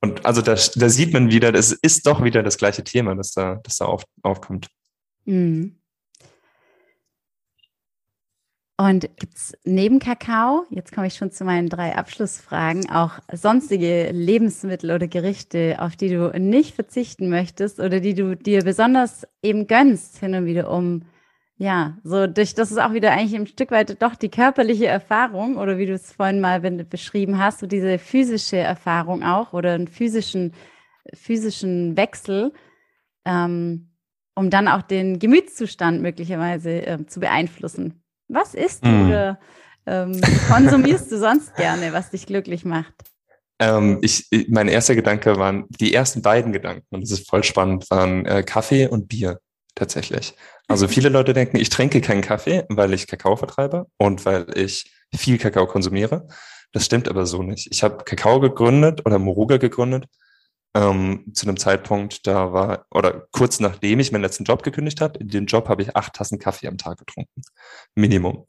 Und 0.00 0.26
also 0.26 0.42
da, 0.42 0.54
da 0.54 0.88
sieht 0.88 1.12
man 1.12 1.30
wieder, 1.30 1.52
das 1.52 1.72
ist 1.72 2.06
doch 2.06 2.24
wieder 2.24 2.42
das 2.42 2.58
gleiche 2.58 2.82
Thema, 2.82 3.14
das 3.14 3.32
da, 3.32 3.60
das 3.62 3.76
da 3.76 3.84
auf, 3.84 4.04
aufkommt. 4.22 4.68
Mhm. 5.24 5.78
Und 8.78 9.08
neben 9.62 10.00
Kakao, 10.00 10.66
jetzt 10.70 10.92
komme 10.92 11.06
ich 11.06 11.14
schon 11.14 11.30
zu 11.30 11.44
meinen 11.44 11.68
drei 11.68 11.94
Abschlussfragen, 11.94 12.90
auch 12.90 13.20
sonstige 13.32 14.10
Lebensmittel 14.10 14.90
oder 14.90 15.06
Gerichte, 15.06 15.76
auf 15.78 15.94
die 15.94 16.08
du 16.08 16.32
nicht 16.36 16.74
verzichten 16.74 17.28
möchtest 17.28 17.78
oder 17.78 18.00
die 18.00 18.14
du 18.14 18.34
dir 18.34 18.64
besonders 18.64 19.24
eben 19.40 19.68
gönnst 19.68 20.18
hin 20.18 20.34
und 20.34 20.46
wieder, 20.46 20.68
um 20.68 21.02
ja, 21.62 21.96
so 22.02 22.26
durch, 22.26 22.56
das 22.56 22.72
ist 22.72 22.78
auch 22.78 22.92
wieder 22.92 23.12
eigentlich 23.12 23.36
ein 23.36 23.46
Stück 23.46 23.70
weit 23.70 24.02
doch 24.02 24.16
die 24.16 24.30
körperliche 24.30 24.88
Erfahrung 24.88 25.56
oder 25.58 25.78
wie 25.78 25.86
du 25.86 25.92
es 25.92 26.10
vorhin 26.10 26.40
mal 26.40 26.60
beschrieben 26.60 27.38
hast, 27.38 27.60
so 27.60 27.68
diese 27.68 28.00
physische 28.00 28.56
Erfahrung 28.56 29.22
auch 29.22 29.52
oder 29.52 29.74
einen 29.74 29.86
physischen, 29.86 30.54
physischen 31.14 31.96
Wechsel, 31.96 32.52
ähm, 33.24 33.92
um 34.34 34.50
dann 34.50 34.66
auch 34.66 34.82
den 34.82 35.20
Gemütszustand 35.20 36.02
möglicherweise 36.02 36.84
äh, 36.84 37.06
zu 37.06 37.20
beeinflussen. 37.20 38.02
Was 38.26 38.54
isst 38.54 38.84
du 38.84 38.88
mm. 38.88 39.06
oder 39.06 39.38
ähm, 39.86 40.20
konsumierst 40.48 41.12
du 41.12 41.18
sonst 41.18 41.54
gerne, 41.54 41.92
was 41.92 42.10
dich 42.10 42.26
glücklich 42.26 42.64
macht? 42.64 42.94
Ähm, 43.60 44.00
ich, 44.02 44.26
mein 44.48 44.66
erster 44.66 44.96
Gedanke 44.96 45.36
waren, 45.36 45.66
die 45.68 45.94
ersten 45.94 46.22
beiden 46.22 46.52
Gedanken, 46.52 46.86
und 46.90 47.02
das 47.02 47.12
ist 47.12 47.30
voll 47.30 47.44
spannend, 47.44 47.88
waren 47.88 48.26
äh, 48.26 48.42
Kaffee 48.42 48.88
und 48.88 49.06
Bier 49.06 49.38
tatsächlich. 49.76 50.34
Also 50.72 50.88
viele 50.88 51.08
Leute 51.08 51.32
denken, 51.34 51.56
ich 51.58 51.68
trinke 51.68 52.00
keinen 52.00 52.22
Kaffee, 52.22 52.64
weil 52.68 52.92
ich 52.94 53.06
Kakao 53.06 53.36
vertreibe 53.36 53.86
und 53.98 54.24
weil 54.24 54.46
ich 54.56 54.90
viel 55.14 55.38
Kakao 55.38 55.66
konsumiere. 55.66 56.26
Das 56.72 56.86
stimmt 56.86 57.08
aber 57.08 57.26
so 57.26 57.42
nicht. 57.42 57.68
Ich 57.70 57.82
habe 57.82 58.04
Kakao 58.04 58.40
gegründet 58.40 59.04
oder 59.04 59.18
Moruga 59.18 59.58
gegründet 59.58 60.06
ähm, 60.74 61.24
zu 61.34 61.46
einem 61.46 61.56
Zeitpunkt, 61.56 62.26
da 62.26 62.52
war, 62.52 62.86
oder 62.90 63.26
kurz 63.32 63.60
nachdem 63.60 64.00
ich 64.00 64.12
meinen 64.12 64.22
letzten 64.22 64.44
Job 64.44 64.62
gekündigt 64.62 65.00
habe, 65.00 65.18
in 65.18 65.28
dem 65.28 65.46
Job 65.46 65.68
habe 65.68 65.82
ich 65.82 65.94
acht 65.94 66.14
Tassen 66.14 66.38
Kaffee 66.38 66.68
am 66.68 66.78
Tag 66.78 66.98
getrunken. 66.98 67.42
Minimum. 67.94 68.46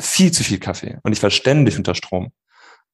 Viel 0.00 0.30
zu 0.32 0.44
viel 0.44 0.60
Kaffee. 0.60 0.98
Und 1.02 1.12
ich 1.12 1.22
war 1.22 1.30
ständig 1.30 1.76
unter 1.76 1.94
Strom. 1.94 2.32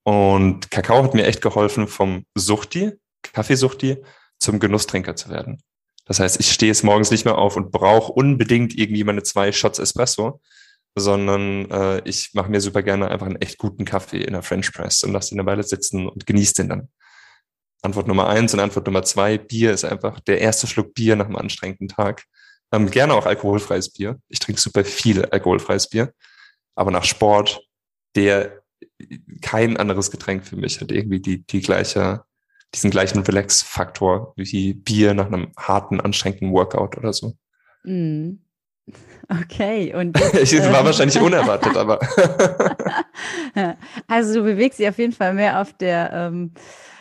Und 0.05 0.71
Kakao 0.71 1.03
hat 1.03 1.15
mir 1.15 1.27
echt 1.27 1.43
geholfen, 1.43 1.89
vom 1.89 2.25
Suchti, 2.35 2.93
Kaffeesuchti, 3.23 4.03
zum 4.39 4.61
Genusstrinker 4.61 5.17
zu 5.17 5.31
werden. 5.31 5.63
Das 6.07 6.21
heißt, 6.21 6.41
ich 6.41 6.51
stehe 6.51 6.71
jetzt 6.71 6.85
morgens 6.85 7.11
nicht 7.11 7.25
mehr 7.25 7.37
auf 7.37 7.57
und 7.57 7.73
brauche 7.73 8.13
unbedingt 8.13 8.79
irgendwie 8.79 9.05
meine 9.05 9.23
zwei 9.23 9.53
Shots 9.53 9.79
Espresso, 9.79 10.41
sondern 10.95 11.71
äh, 11.71 12.01
ich 12.09 12.31
mache 12.33 12.51
mir 12.51 12.61
super 12.61 12.83
gerne 12.83 13.11
einfach 13.11 13.27
einen 13.27 13.43
echt 13.43 13.59
guten 13.59 13.85
Kaffee 13.85 14.23
in 14.23 14.33
der 14.33 14.43
French 14.43 14.73
Press 14.73 15.03
und 15.03 15.13
lasse 15.13 15.31
den 15.31 15.41
eine 15.41 15.47
Weile 15.47 15.63
sitzen 15.65 16.09
und 16.09 16.25
genieße 16.27 16.55
den 16.55 16.69
dann. 16.69 16.89
Antwort 17.83 18.07
Nummer 18.09 18.29
eins 18.29 18.55
und 18.55 18.61
Antwort 18.61 18.87
Nummer 18.87 19.03
zwei, 19.03 19.37
Bier 19.37 19.73
ist 19.73 19.85
einfach 19.85 20.21
der 20.21 20.41
erste 20.41 20.67
Schluck 20.67 20.95
Bier 20.95 21.17
nach 21.17 21.27
einem 21.27 21.37
anstrengenden 21.37 21.89
Tag. 21.89 22.25
Ähm, 22.73 22.91
gerne 22.91 23.15
auch 23.15 23.27
alkoholfreies 23.27 23.93
Bier. 23.93 24.19
Ich 24.29 24.39
trinke 24.39 24.61
super 24.61 24.85
viel 24.85 25.25
alkoholfreies 25.25 25.89
Bier. 25.89 26.13
Aber 26.75 26.91
nach 26.91 27.05
Sport, 27.05 27.61
der 28.15 28.63
kein 29.43 29.77
anderes 29.77 30.11
Getränk 30.11 30.47
für 30.47 30.57
mich 30.57 30.81
hat 30.81 30.91
irgendwie 30.91 31.21
die, 31.21 31.45
die 31.47 31.61
gleiche 31.61 32.25
diesen 32.75 32.91
gleichen 32.91 33.21
Relax-Faktor 33.21 34.35
wie 34.37 34.75
Bier 34.75 35.15
nach 35.15 35.27
einem 35.27 35.53
harten, 35.57 36.01
anstrengenden 36.01 36.53
Workout 36.53 36.97
oder 36.97 37.13
so. 37.13 37.35
Mm. 37.85 38.39
Okay, 39.29 39.93
und 39.93 40.17
ich 40.41 40.57
war 40.57 40.83
äh, 40.83 40.85
wahrscheinlich 40.85 41.21
unerwartet, 41.21 41.77
aber. 41.77 41.99
also 44.07 44.35
du 44.35 44.45
bewegst 44.45 44.79
dich 44.79 44.89
auf 44.89 44.99
jeden 44.99 45.13
Fall 45.13 45.35
mehr 45.35 45.61
auf 45.61 45.73
der, 45.73 46.13
ähm, 46.13 46.53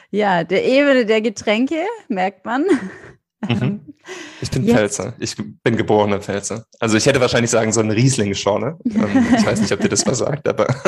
ja, 0.09 0.43
der 0.43 0.65
Ebene 0.65 1.05
der 1.05 1.21
Getränke, 1.21 1.85
merkt 2.07 2.43
man. 2.43 2.65
Mhm. 3.49 3.81
Ich 4.41 4.51
bin 4.51 4.63
Jetzt. 4.63 4.75
Pfälzer. 4.75 5.13
Ich 5.19 5.35
bin 5.35 5.75
geborener 5.75 6.21
Pfälzer. 6.21 6.65
Also 6.79 6.97
ich 6.97 7.05
hätte 7.05 7.19
wahrscheinlich 7.21 7.51
sagen 7.51 7.71
sollen 7.71 7.91
Riesling-Schorle. 7.91 8.77
Ähm, 8.85 9.27
ich 9.37 9.45
weiß 9.45 9.61
nicht, 9.61 9.71
ob 9.71 9.79
dir 9.79 9.89
das 9.89 10.05
was 10.05 10.19
sagt, 10.19 10.47
aber. 10.47 10.67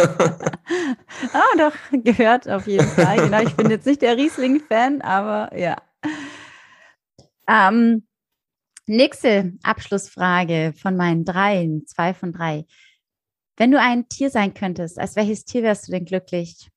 ah, 1.34 1.58
doch, 1.58 1.74
gehört 2.04 2.48
auf 2.50 2.68
jeden 2.68 2.88
Fall. 2.88 3.18
Genau, 3.18 3.42
ich 3.42 3.56
bin 3.56 3.70
jetzt 3.70 3.86
nicht 3.86 4.02
der 4.02 4.18
Riesling-Fan, 4.18 5.02
aber 5.02 5.58
ja. 5.58 5.78
Ähm, 7.48 8.06
nächste 8.86 9.54
Abschlussfrage 9.64 10.74
von 10.80 10.96
meinen 10.96 11.26
dreien, 11.26 11.86
zwei 11.88 12.14
von 12.14 12.32
drei. 12.32 12.66
Wenn 13.58 13.72
du 13.72 13.80
ein 13.80 14.08
Tier 14.08 14.30
sein 14.30 14.54
könntest, 14.54 15.00
als 15.00 15.16
welches 15.16 15.46
Tier 15.46 15.64
wärst 15.64 15.88
du 15.88 15.92
denn 15.92 16.06
glücklich? 16.06 16.70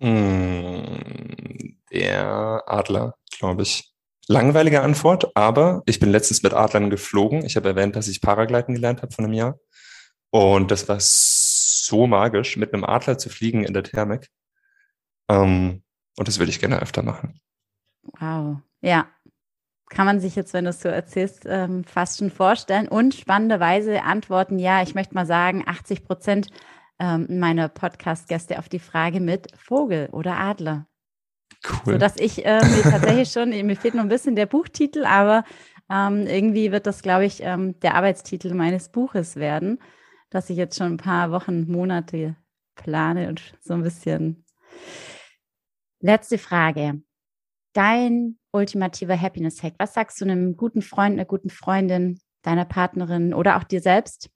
Mm, 0.00 1.76
der 1.90 2.62
Adler, 2.66 3.14
glaube 3.30 3.62
ich. 3.62 3.92
Langweilige 4.30 4.82
Antwort, 4.82 5.34
aber 5.34 5.82
ich 5.86 6.00
bin 6.00 6.10
letztens 6.10 6.42
mit 6.42 6.52
Adlern 6.52 6.90
geflogen. 6.90 7.46
Ich 7.46 7.56
habe 7.56 7.70
erwähnt, 7.70 7.96
dass 7.96 8.08
ich 8.08 8.20
Paragleiten 8.20 8.74
gelernt 8.74 9.00
habe 9.00 9.12
von 9.12 9.24
einem 9.24 9.32
Jahr. 9.32 9.58
Und 10.30 10.70
das 10.70 10.86
war 10.86 10.98
so 11.00 12.06
magisch, 12.06 12.58
mit 12.58 12.74
einem 12.74 12.84
Adler 12.84 13.16
zu 13.16 13.30
fliegen 13.30 13.64
in 13.64 13.72
der 13.72 13.84
Thermik. 13.84 14.28
Ähm, 15.30 15.82
und 16.18 16.28
das 16.28 16.38
würde 16.38 16.50
ich 16.50 16.60
gerne 16.60 16.82
öfter 16.82 17.02
machen. 17.02 17.40
Wow. 18.02 18.58
Ja. 18.82 19.08
Kann 19.88 20.04
man 20.04 20.20
sich 20.20 20.36
jetzt, 20.36 20.52
wenn 20.52 20.64
du 20.64 20.70
es 20.70 20.82
so 20.82 20.90
erzählst, 20.90 21.44
ähm, 21.46 21.84
fast 21.84 22.18
schon 22.18 22.30
vorstellen. 22.30 22.86
Und 22.86 23.14
spannenderweise 23.14 24.02
antworten, 24.02 24.58
ja, 24.58 24.82
ich 24.82 24.94
möchte 24.94 25.14
mal 25.14 25.24
sagen, 25.24 25.64
80 25.66 26.04
Prozent 26.04 26.48
ähm, 26.98 27.38
meiner 27.38 27.68
Podcast-Gäste 27.68 28.58
auf 28.58 28.68
die 28.68 28.78
Frage 28.78 29.20
mit 29.20 29.56
Vogel 29.56 30.10
oder 30.12 30.38
Adler. 30.38 30.86
Cool. 31.64 31.94
Sodass 31.94 32.16
ich 32.16 32.44
äh, 32.44 32.60
mir 32.64 32.82
tatsächlich 32.82 33.30
schon, 33.30 33.50
mir 33.50 33.76
fehlt 33.76 33.94
noch 33.94 34.02
ein 34.02 34.08
bisschen 34.08 34.36
der 34.36 34.46
Buchtitel, 34.46 35.04
aber 35.04 35.44
ähm, 35.90 36.26
irgendwie 36.26 36.70
wird 36.70 36.86
das, 36.86 37.02
glaube 37.02 37.24
ich, 37.24 37.42
ähm, 37.42 37.78
der 37.80 37.94
Arbeitstitel 37.94 38.54
meines 38.54 38.90
Buches 38.90 39.36
werden, 39.36 39.78
dass 40.30 40.50
ich 40.50 40.56
jetzt 40.56 40.76
schon 40.76 40.94
ein 40.94 40.98
paar 40.98 41.30
Wochen, 41.30 41.70
Monate 41.70 42.36
plane 42.74 43.28
und 43.28 43.42
so 43.60 43.74
ein 43.74 43.82
bisschen. 43.82 44.44
Letzte 46.00 46.38
Frage. 46.38 47.02
Dein 47.72 48.38
ultimativer 48.52 49.20
Happiness-Hack. 49.20 49.74
Was 49.78 49.94
sagst 49.94 50.20
du 50.20 50.24
einem 50.24 50.56
guten 50.56 50.82
Freund, 50.82 51.14
einer 51.14 51.24
guten 51.24 51.50
Freundin, 51.50 52.20
deiner 52.42 52.64
Partnerin 52.64 53.34
oder 53.34 53.56
auch 53.56 53.64
dir 53.64 53.80
selbst? 53.80 54.30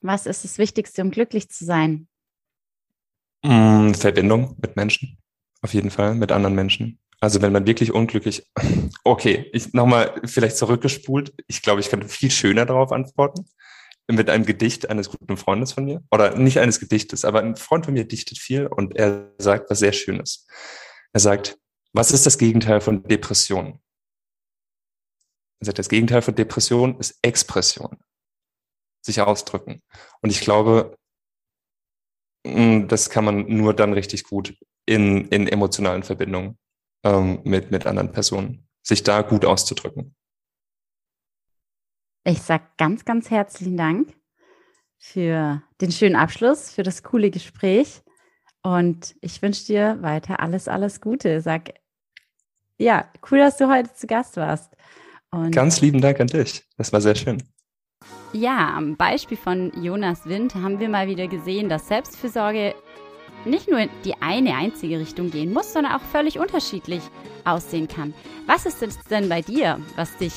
Was 0.00 0.26
ist 0.26 0.44
das 0.44 0.58
Wichtigste, 0.58 1.02
um 1.02 1.10
glücklich 1.10 1.48
zu 1.50 1.64
sein? 1.64 2.08
Mm, 3.42 3.94
Verbindung 3.94 4.56
mit 4.60 4.76
Menschen. 4.76 5.18
Auf 5.62 5.74
jeden 5.74 5.90
Fall, 5.90 6.14
mit 6.14 6.32
anderen 6.32 6.54
Menschen. 6.54 7.00
Also 7.20 7.42
wenn 7.42 7.52
man 7.52 7.66
wirklich 7.66 7.92
unglücklich, 7.92 8.48
okay, 9.04 9.50
ich 9.52 9.72
nochmal 9.72 10.20
vielleicht 10.24 10.56
zurückgespult. 10.56 11.34
Ich 11.48 11.62
glaube, 11.62 11.80
ich 11.80 11.90
kann 11.90 12.08
viel 12.08 12.30
schöner 12.30 12.64
darauf 12.64 12.92
antworten. 12.92 13.46
Mit 14.10 14.30
einem 14.30 14.46
Gedicht 14.46 14.88
eines 14.88 15.10
guten 15.10 15.36
Freundes 15.36 15.72
von 15.72 15.84
mir. 15.84 16.02
Oder 16.10 16.36
nicht 16.36 16.60
eines 16.60 16.80
Gedichtes, 16.80 17.24
aber 17.24 17.40
ein 17.40 17.56
Freund 17.56 17.84
von 17.84 17.94
mir 17.94 18.06
dichtet 18.06 18.38
viel 18.38 18.66
und 18.66 18.96
er 18.96 19.34
sagt 19.38 19.68
was 19.68 19.80
sehr 19.80 19.92
Schönes. 19.92 20.46
Er 21.12 21.20
sagt, 21.20 21.58
was 21.92 22.12
ist 22.12 22.24
das 22.24 22.38
Gegenteil 22.38 22.80
von 22.80 23.02
Depression? 23.02 23.80
Er 25.60 25.66
sagt, 25.66 25.78
das 25.78 25.88
Gegenteil 25.88 26.22
von 26.22 26.34
Depression 26.34 26.98
ist 27.00 27.18
Expression. 27.22 27.98
Sich 29.02 29.20
ausdrücken. 29.20 29.82
Und 30.22 30.30
ich 30.30 30.40
glaube, 30.40 30.96
mm, 32.44 32.86
das 32.86 33.10
kann 33.10 33.24
man 33.24 33.46
nur 33.48 33.74
dann 33.74 33.92
richtig 33.92 34.24
gut 34.24 34.54
in, 34.88 35.28
in 35.28 35.46
emotionalen 35.46 36.02
Verbindungen 36.02 36.58
ähm, 37.04 37.40
mit, 37.44 37.70
mit 37.70 37.86
anderen 37.86 38.10
Personen, 38.10 38.66
sich 38.82 39.02
da 39.02 39.22
gut 39.22 39.44
auszudrücken. 39.44 40.14
Ich 42.24 42.42
sage 42.42 42.64
ganz, 42.78 43.04
ganz 43.04 43.30
herzlichen 43.30 43.76
Dank 43.76 44.14
für 44.98 45.62
den 45.80 45.92
schönen 45.92 46.16
Abschluss, 46.16 46.70
für 46.70 46.82
das 46.82 47.02
coole 47.02 47.30
Gespräch. 47.30 48.02
Und 48.62 49.14
ich 49.20 49.40
wünsche 49.40 49.66
dir 49.66 49.98
weiter 50.02 50.40
alles, 50.40 50.68
alles 50.68 51.00
Gute. 51.00 51.40
Sag, 51.40 51.74
ja, 52.78 53.10
cool, 53.30 53.38
dass 53.38 53.56
du 53.56 53.68
heute 53.68 53.92
zu 53.94 54.06
Gast 54.06 54.36
warst. 54.36 54.74
Und 55.30 55.52
ganz 55.52 55.80
lieben 55.80 56.00
Dank 56.00 56.18
an 56.20 56.26
dich. 56.26 56.64
Das 56.76 56.92
war 56.92 57.00
sehr 57.00 57.14
schön. 57.14 57.42
Ja, 58.32 58.74
am 58.76 58.96
Beispiel 58.96 59.36
von 59.36 59.72
Jonas 59.82 60.26
Wind 60.26 60.54
haben 60.54 60.80
wir 60.80 60.88
mal 60.88 61.08
wieder 61.08 61.28
gesehen, 61.28 61.68
dass 61.68 61.88
Selbstfürsorge 61.88 62.74
nicht 63.44 63.68
nur 63.68 63.78
in 63.78 63.90
die 64.04 64.14
eine 64.20 64.54
einzige 64.54 64.98
Richtung 64.98 65.30
gehen 65.30 65.52
muss, 65.52 65.72
sondern 65.72 65.94
auch 65.94 66.02
völlig 66.12 66.38
unterschiedlich 66.38 67.02
aussehen 67.44 67.88
kann. 67.88 68.14
Was 68.46 68.66
ist 68.66 68.82
es 68.82 68.98
denn 69.10 69.28
bei 69.28 69.42
dir, 69.42 69.80
was 69.96 70.16
dich 70.16 70.32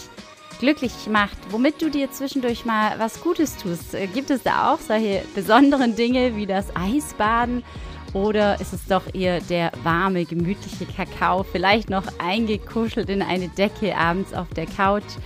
glücklich 0.60 1.08
macht, 1.10 1.38
womit 1.50 1.82
du 1.82 1.90
dir 1.90 2.12
zwischendurch 2.12 2.66
mal 2.66 2.94
was 2.98 3.22
Gutes 3.22 3.58
tust? 3.58 3.96
Äh, 3.96 4.08
gibt 4.08 4.30
es 4.30 4.44
da 4.44 4.72
auch 4.72 4.80
solche 4.80 5.24
besonderen 5.36 5.96
Dinge 5.96 6.36
wie 6.36 6.46
das 6.46 6.68
Eisbaden? 6.76 7.64
Oder 8.14 8.60
ist 8.60 8.74
es 8.74 8.86
doch 8.88 9.04
eher 9.14 9.40
der 9.40 9.72
warme, 9.84 10.26
gemütliche 10.26 10.86
Kakao, 10.86 11.44
vielleicht 11.44 11.90
noch 11.90 12.04
eingekuschelt 12.20 13.10
in 13.10 13.22
eine 13.22 13.48
Decke 13.48 13.96
abends 13.96 14.34
auf 14.34 14.50
der 14.50 14.66
Couch? 14.66 15.18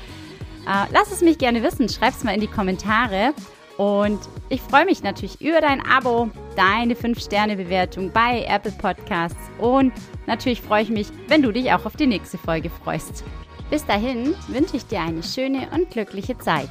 Äh, 0.67 0.85
lass 0.91 1.11
es 1.11 1.21
mich 1.21 1.37
gerne 1.37 1.63
wissen, 1.63 1.89
schreib 1.89 2.13
es 2.13 2.23
mal 2.23 2.33
in 2.33 2.41
die 2.41 2.47
Kommentare. 2.47 3.33
Und 3.77 4.19
ich 4.49 4.61
freue 4.61 4.85
mich 4.85 5.03
natürlich 5.03 5.41
über 5.41 5.59
dein 5.59 5.85
Abo, 5.85 6.29
deine 6.55 6.93
5-Sterne-Bewertung 6.93 8.11
bei 8.11 8.45
Apple 8.47 8.71
Podcasts 8.71 9.49
und 9.59 9.91
natürlich 10.27 10.61
freue 10.61 10.83
ich 10.83 10.89
mich, 10.89 11.07
wenn 11.27 11.41
du 11.41 11.51
dich 11.51 11.71
auch 11.73 11.85
auf 11.85 11.97
die 11.97 12.07
nächste 12.07 12.37
Folge 12.37 12.69
freust. 12.69 13.23
Bis 13.69 13.85
dahin 13.85 14.33
wünsche 14.47 14.77
ich 14.77 14.85
dir 14.85 15.01
eine 15.01 15.23
schöne 15.23 15.67
und 15.73 15.89
glückliche 15.89 16.37
Zeit. 16.37 16.69